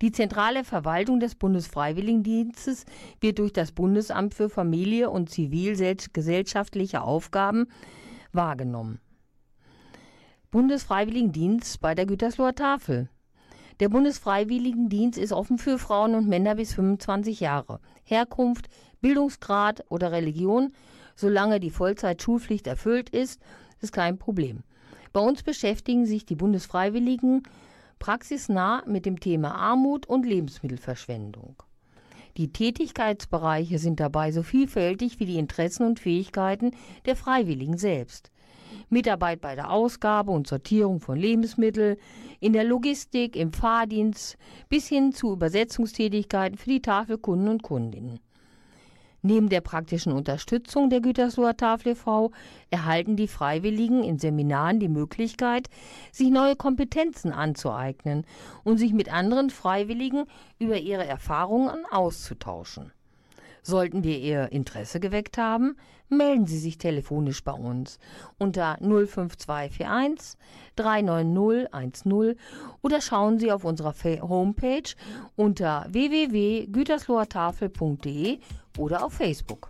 Die 0.01 0.11
zentrale 0.11 0.63
Verwaltung 0.63 1.19
des 1.19 1.33
Bundesfreiwilligendienstes 1.35 2.85
wird 3.19 3.39
durch 3.39 3.51
das 3.51 3.71
Bundesamt 3.71 4.35
für 4.35 4.49
Familie 4.49 5.09
und 5.09 5.29
zivilgesellschaftliche 5.29 7.01
Aufgaben 7.01 7.65
wahrgenommen. 8.31 8.99
Bundesfreiwilligendienst 10.51 11.81
bei 11.81 11.95
der 11.95 12.05
Gütersloher 12.05 12.53
Tafel. 12.53 13.09
Der 13.79 13.89
Bundesfreiwilligendienst 13.89 15.17
ist 15.17 15.31
offen 15.31 15.57
für 15.57 15.77
Frauen 15.79 16.15
und 16.15 16.27
Männer 16.27 16.55
bis 16.55 16.73
25 16.75 17.39
Jahre. 17.39 17.79
Herkunft, 18.03 18.69
Bildungsgrad 19.01 19.83
oder 19.89 20.11
Religion, 20.11 20.73
solange 21.15 21.59
die 21.59 21.69
Vollzeitschulpflicht 21.69 22.67
erfüllt 22.67 23.09
ist, 23.09 23.41
ist 23.81 23.93
kein 23.93 24.17
Problem. 24.17 24.63
Bei 25.11 25.19
uns 25.19 25.43
beschäftigen 25.43 26.05
sich 26.05 26.25
die 26.25 26.35
Bundesfreiwilligen 26.35 27.43
praxisnah 27.99 28.83
mit 28.85 29.05
dem 29.05 29.19
Thema 29.19 29.55
Armut 29.55 30.05
und 30.05 30.25
Lebensmittelverschwendung. 30.25 31.55
Die 32.37 32.51
Tätigkeitsbereiche 32.51 33.79
sind 33.79 33.99
dabei 33.99 34.31
so 34.31 34.43
vielfältig 34.43 35.19
wie 35.19 35.25
die 35.25 35.39
Interessen 35.39 35.87
und 35.87 35.99
Fähigkeiten 35.99 36.71
der 37.05 37.15
Freiwilligen 37.15 37.77
selbst. 37.77 38.31
Mitarbeit 38.89 39.41
bei 39.41 39.55
der 39.55 39.71
Ausgabe 39.71 40.31
und 40.31 40.47
Sortierung 40.47 40.99
von 40.99 41.17
Lebensmitteln, 41.17 41.97
in 42.39 42.53
der 42.53 42.63
Logistik, 42.63 43.35
im 43.35 43.51
Fahrdienst 43.51 44.37
bis 44.69 44.87
hin 44.87 45.11
zu 45.13 45.33
Übersetzungstätigkeiten 45.33 46.57
für 46.57 46.69
die 46.69 46.81
Tafelkunden 46.81 47.47
und 47.47 47.63
Kundinnen. 47.63 48.19
Neben 49.21 49.49
der 49.49 49.61
praktischen 49.61 50.13
Unterstützung 50.13 50.89
der 50.89 51.01
Gütersloher 51.01 51.57
Tafel 51.57 51.93
e.V. 51.93 52.31
erhalten 52.69 53.15
die 53.15 53.27
Freiwilligen 53.27 54.03
in 54.03 54.19
Seminaren 54.19 54.79
die 54.79 54.89
Möglichkeit, 54.89 55.69
sich 56.11 56.29
neue 56.29 56.55
Kompetenzen 56.55 57.31
anzueignen 57.31 58.25
und 58.63 58.77
sich 58.77 58.93
mit 58.93 59.11
anderen 59.11 59.49
Freiwilligen 59.49 60.25
über 60.59 60.77
ihre 60.77 61.05
Erfahrungen 61.05 61.85
auszutauschen. 61.89 62.91
Sollten 63.67 64.03
wir 64.03 64.17
Ihr 64.19 64.51
Interesse 64.53 65.01
geweckt 65.01 65.37
haben, 65.37 65.75
melden 66.07 66.45
Sie 66.45 66.57
sich 66.57 66.77
telefonisch 66.77 67.43
bei 67.43 67.51
uns 67.51 67.99
unter 68.37 68.77
05241 68.79 70.39
390 70.77 71.67
10 71.91 72.35
oder 72.81 73.01
schauen 73.01 73.39
Sie 73.39 73.51
auf 73.51 73.65
unserer 73.65 73.93
Homepage 74.21 74.89
unter 75.35 75.85
www.güterslohertafel.de 75.89 78.39
oder 78.77 79.03
auf 79.03 79.13
Facebook. 79.13 79.69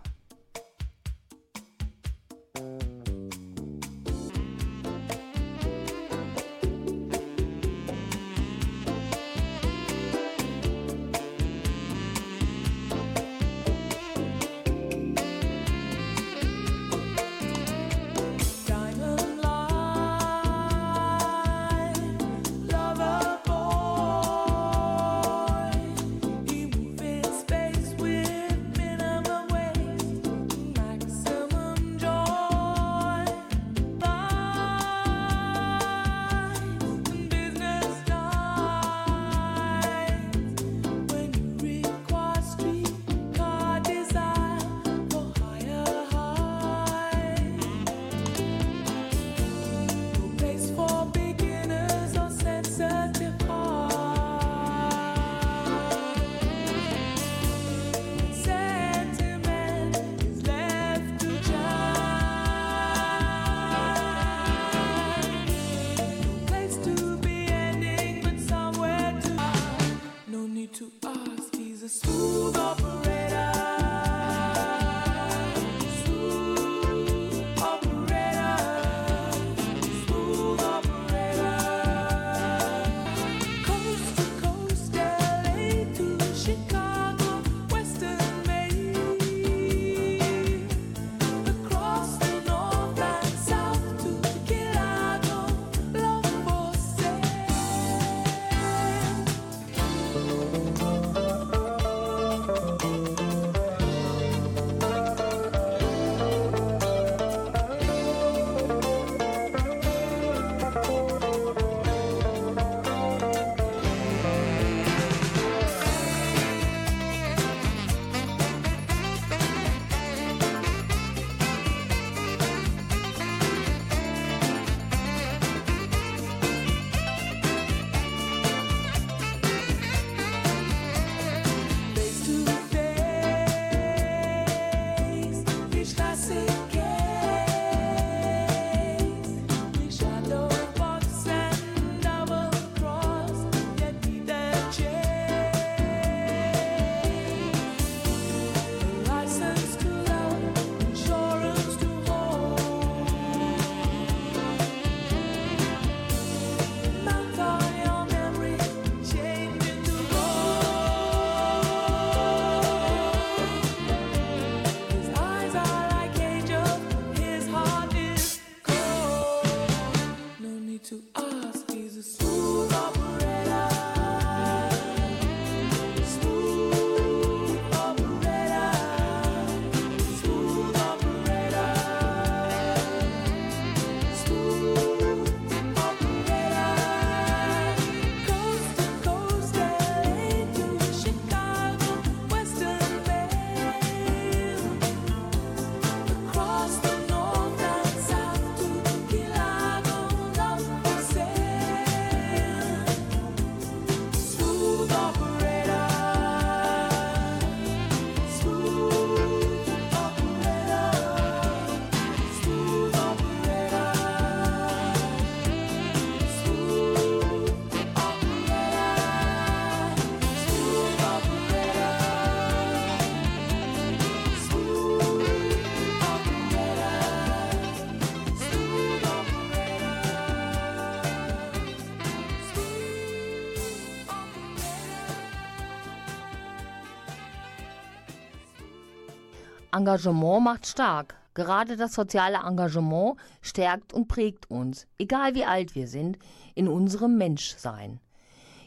Engagement 239.78 240.42
macht 240.42 240.66
stark. 240.66 241.14
Gerade 241.34 241.76
das 241.76 241.94
soziale 241.94 242.38
Engagement 242.38 243.16
stärkt 243.42 243.92
und 243.92 244.08
prägt 244.08 244.50
uns, 244.50 244.88
egal 244.98 245.36
wie 245.36 245.44
alt 245.44 245.76
wir 245.76 245.86
sind, 245.86 246.18
in 246.56 246.66
unserem 246.66 247.16
Menschsein. 247.16 248.00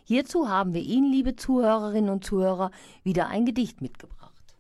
Hierzu 0.05 0.47
haben 0.47 0.73
wir 0.73 0.81
Ihnen, 0.81 1.11
liebe 1.11 1.35
Zuhörerinnen 1.35 2.09
und 2.09 2.23
Zuhörer, 2.23 2.71
wieder 3.03 3.27
ein 3.27 3.45
Gedicht 3.45 3.81
mitgebracht. 3.81 4.55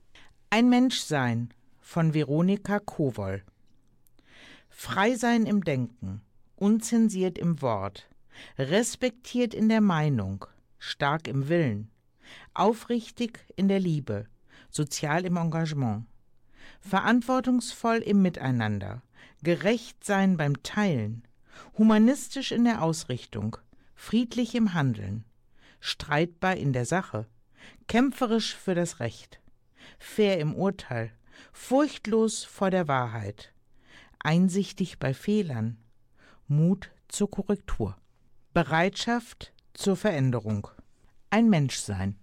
Ein 0.49 0.69
Menschsein 0.69 1.53
von 1.79 2.13
Veronika 2.13 2.79
Kowol. 2.79 3.43
Frei 4.69 5.15
sein 5.15 5.45
im 5.45 5.63
Denken, 5.63 6.21
unzensiert 6.57 7.37
im 7.37 7.61
Wort, 7.61 8.09
respektiert 8.57 9.53
in 9.53 9.69
der 9.69 9.81
Meinung, 9.81 10.45
stark 10.79 11.29
im 11.29 11.47
Willen, 11.47 11.89
aufrichtig 12.53 13.39
in 13.55 13.69
der 13.69 13.79
Liebe, 13.79 14.25
sozial 14.69 15.25
im 15.25 15.37
Engagement, 15.37 16.05
verantwortungsvoll 16.81 17.97
im 17.97 18.21
Miteinander, 18.21 19.01
gerecht 19.43 20.03
sein 20.03 20.37
beim 20.37 20.61
Teilen, 20.63 21.23
humanistisch 21.77 22.51
in 22.51 22.65
der 22.65 22.81
Ausrichtung, 22.81 23.57
friedlich 23.95 24.55
im 24.55 24.73
Handeln, 24.73 25.23
streitbar 25.79 26.57
in 26.57 26.73
der 26.73 26.85
Sache, 26.85 27.27
kämpferisch 27.87 28.55
für 28.55 28.75
das 28.75 28.99
Recht, 28.99 29.39
fair 29.99 30.39
im 30.39 30.55
Urteil, 30.55 31.11
furchtlos 31.53 32.43
vor 32.43 32.71
der 32.71 32.87
Wahrheit, 32.87 33.53
einsichtig 34.19 34.99
bei 34.99 35.13
Fehlern, 35.13 35.77
Mut 36.47 36.91
zur 37.07 37.29
Korrektur, 37.29 37.97
Bereitschaft 38.53 39.53
zur 39.73 39.95
Veränderung, 39.95 40.67
ein 41.29 41.49
Menschsein. 41.49 42.17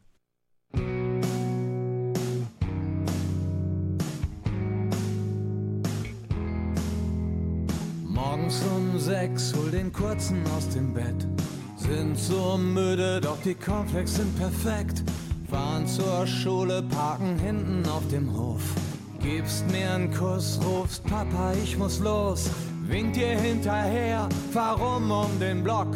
Morgens 8.49 8.64
um 8.74 8.99
sechs 8.99 9.55
hol 9.55 9.70
den 9.70 9.92
Kurzen 9.92 10.42
aus 10.57 10.66
dem 10.70 10.94
Bett. 10.94 11.26
Sind 11.76 12.18
so 12.18 12.57
müde, 12.57 13.20
doch 13.20 13.36
die 13.44 13.55
Cornflakes 13.55 14.14
sind 14.14 14.34
perfekt. 14.38 15.03
Fahren 15.51 15.86
zur 15.86 16.26
Schule, 16.26 16.82
parken 16.82 17.38
hinten 17.38 17.86
auf 17.90 18.09
dem 18.09 18.34
Hof. 18.34 18.62
Gibst 19.20 19.70
mir 19.70 19.92
einen 19.92 20.11
Kuss, 20.14 20.59
rufst 20.64 21.05
Papa, 21.05 21.53
ich 21.62 21.76
muss 21.76 21.99
los. 21.99 22.49
Winkt 22.86 23.16
dir 23.16 23.38
hinterher, 23.38 24.26
fahr 24.51 24.78
rum 24.78 25.11
um 25.11 25.38
den 25.38 25.62
Block. 25.62 25.88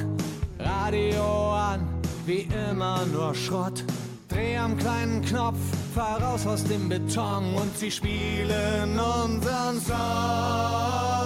Radio 0.59 1.55
an, 1.55 1.89
wie 2.27 2.49
immer 2.69 3.07
nur 3.07 3.35
Schrott. 3.35 3.83
Dreh 4.29 4.59
am 4.59 4.77
kleinen 4.77 5.23
Knopf, 5.23 5.61
fahr 5.95 6.21
raus 6.21 6.47
aus 6.47 6.65
dem 6.65 6.91
Beton 6.91 7.55
und 7.55 7.79
sie 7.79 7.91
spielen 7.91 9.01
unseren 9.01 9.81
Song. 9.81 11.22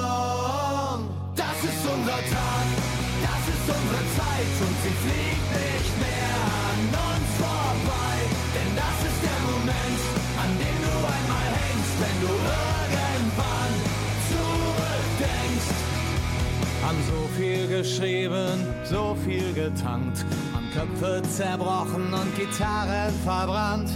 Viel 17.36 17.66
geschrieben, 17.68 18.64
so 18.84 19.16
viel 19.24 19.52
getankt, 19.52 20.24
haben 20.54 20.70
Köpfe 20.72 21.22
zerbrochen 21.28 22.12
und 22.14 22.34
Gitarren 22.36 23.12
verbrannt. 23.24 23.90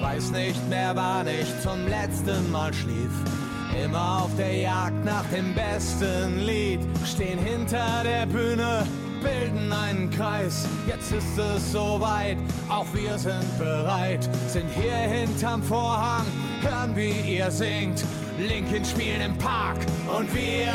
Weiß 0.00 0.30
nicht 0.32 0.68
mehr, 0.68 0.94
wann 0.94 1.26
ich 1.26 1.48
zum 1.62 1.86
letzten 1.88 2.50
Mal 2.50 2.72
schlief. 2.74 3.10
Immer 3.82 4.24
auf 4.24 4.30
der 4.36 4.54
Jagd 4.54 5.04
nach 5.04 5.24
dem 5.32 5.54
besten 5.54 6.40
Lied, 6.40 6.80
stehen 7.06 7.38
hinter 7.38 8.02
der 8.04 8.26
Bühne, 8.26 8.84
bilden 9.22 9.72
einen 9.72 10.10
Kreis. 10.10 10.66
Jetzt 10.86 11.12
ist 11.12 11.38
es 11.38 11.72
soweit, 11.72 12.36
auch 12.68 12.86
wir 12.92 13.16
sind 13.16 13.58
bereit, 13.58 14.28
sind 14.48 14.68
hier 14.74 14.96
hinterm 14.96 15.62
Vorhang, 15.62 16.26
hören 16.60 16.94
wie 16.94 17.36
ihr 17.36 17.50
singt. 17.50 18.04
Linkin 18.38 18.84
spielen 18.84 19.20
im 19.22 19.38
Park 19.38 19.78
und 20.18 20.34
wir 20.34 20.72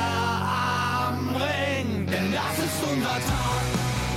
ist 2.67 2.83
unser 2.83 3.07
Tag, 3.07 3.63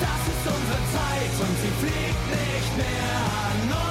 das 0.01 0.23
ist 0.33 0.45
unsere 0.45 0.83
Zeit 0.95 1.35
und 1.39 1.55
sie 1.63 1.73
fliegt 1.81 2.25
nicht 2.35 2.77
mehr 2.77 3.15
an 3.47 3.87
uns 3.87 3.90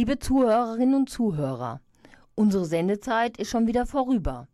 Liebe 0.00 0.18
Zuhörerinnen 0.18 0.94
und 0.94 1.10
Zuhörer, 1.10 1.82
unsere 2.34 2.64
Sendezeit 2.64 3.36
ist 3.36 3.50
schon 3.50 3.66
wieder 3.66 3.84
vorüber. 3.84 4.48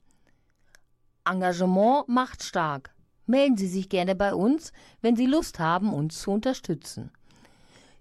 Engagement 1.25 2.09
macht 2.09 2.43
stark. 2.43 2.93
Melden 3.27 3.57
Sie 3.57 3.69
sich 3.69 3.89
gerne 3.89 4.17
bei 4.17 4.35
uns, 4.35 4.73
wenn 5.03 5.15
Sie 5.15 5.27
Lust 5.27 5.61
haben, 5.61 5.95
uns 5.95 6.21
zu 6.21 6.33
unterstützen. 6.33 7.13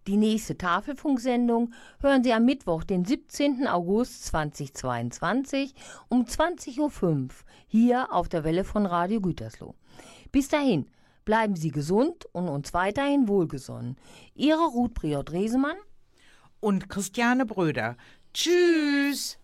Die 0.07 0.17
nächste 0.17 0.57
Tafelfunksendung 0.57 1.71
hören 1.99 2.23
Sie 2.23 2.33
am 2.33 2.45
Mittwoch, 2.45 2.83
den 2.83 3.05
17. 3.05 3.67
August 3.67 4.25
2022 4.25 5.75
um 6.09 6.23
20.05 6.23 6.79
Uhr 6.79 7.29
hier 7.67 8.11
auf 8.11 8.27
der 8.27 8.43
Welle 8.43 8.63
von 8.63 8.87
Radio 8.87 9.21
Gütersloh. 9.21 9.75
Bis 10.31 10.47
dahin, 10.47 10.87
bleiben 11.25 11.55
Sie 11.55 11.69
gesund 11.69 12.25
und 12.31 12.49
uns 12.49 12.73
weiterhin 12.73 13.27
wohlgesonnen. 13.27 13.97
Ihre 14.33 14.65
Ruth 14.65 14.95
Priot-Resemann 14.95 15.77
und 16.59 16.89
Christiane 16.89 17.45
Bröder. 17.45 17.97
Tschüss! 18.33 19.37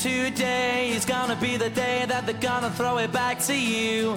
Today 0.00 0.90
is 0.90 1.04
gonna 1.04 1.34
be 1.34 1.56
the 1.56 1.70
day 1.70 2.04
that 2.06 2.24
they're 2.24 2.40
gonna 2.40 2.70
throw 2.70 2.98
it 2.98 3.10
back 3.10 3.40
to 3.40 3.52
you. 3.52 4.16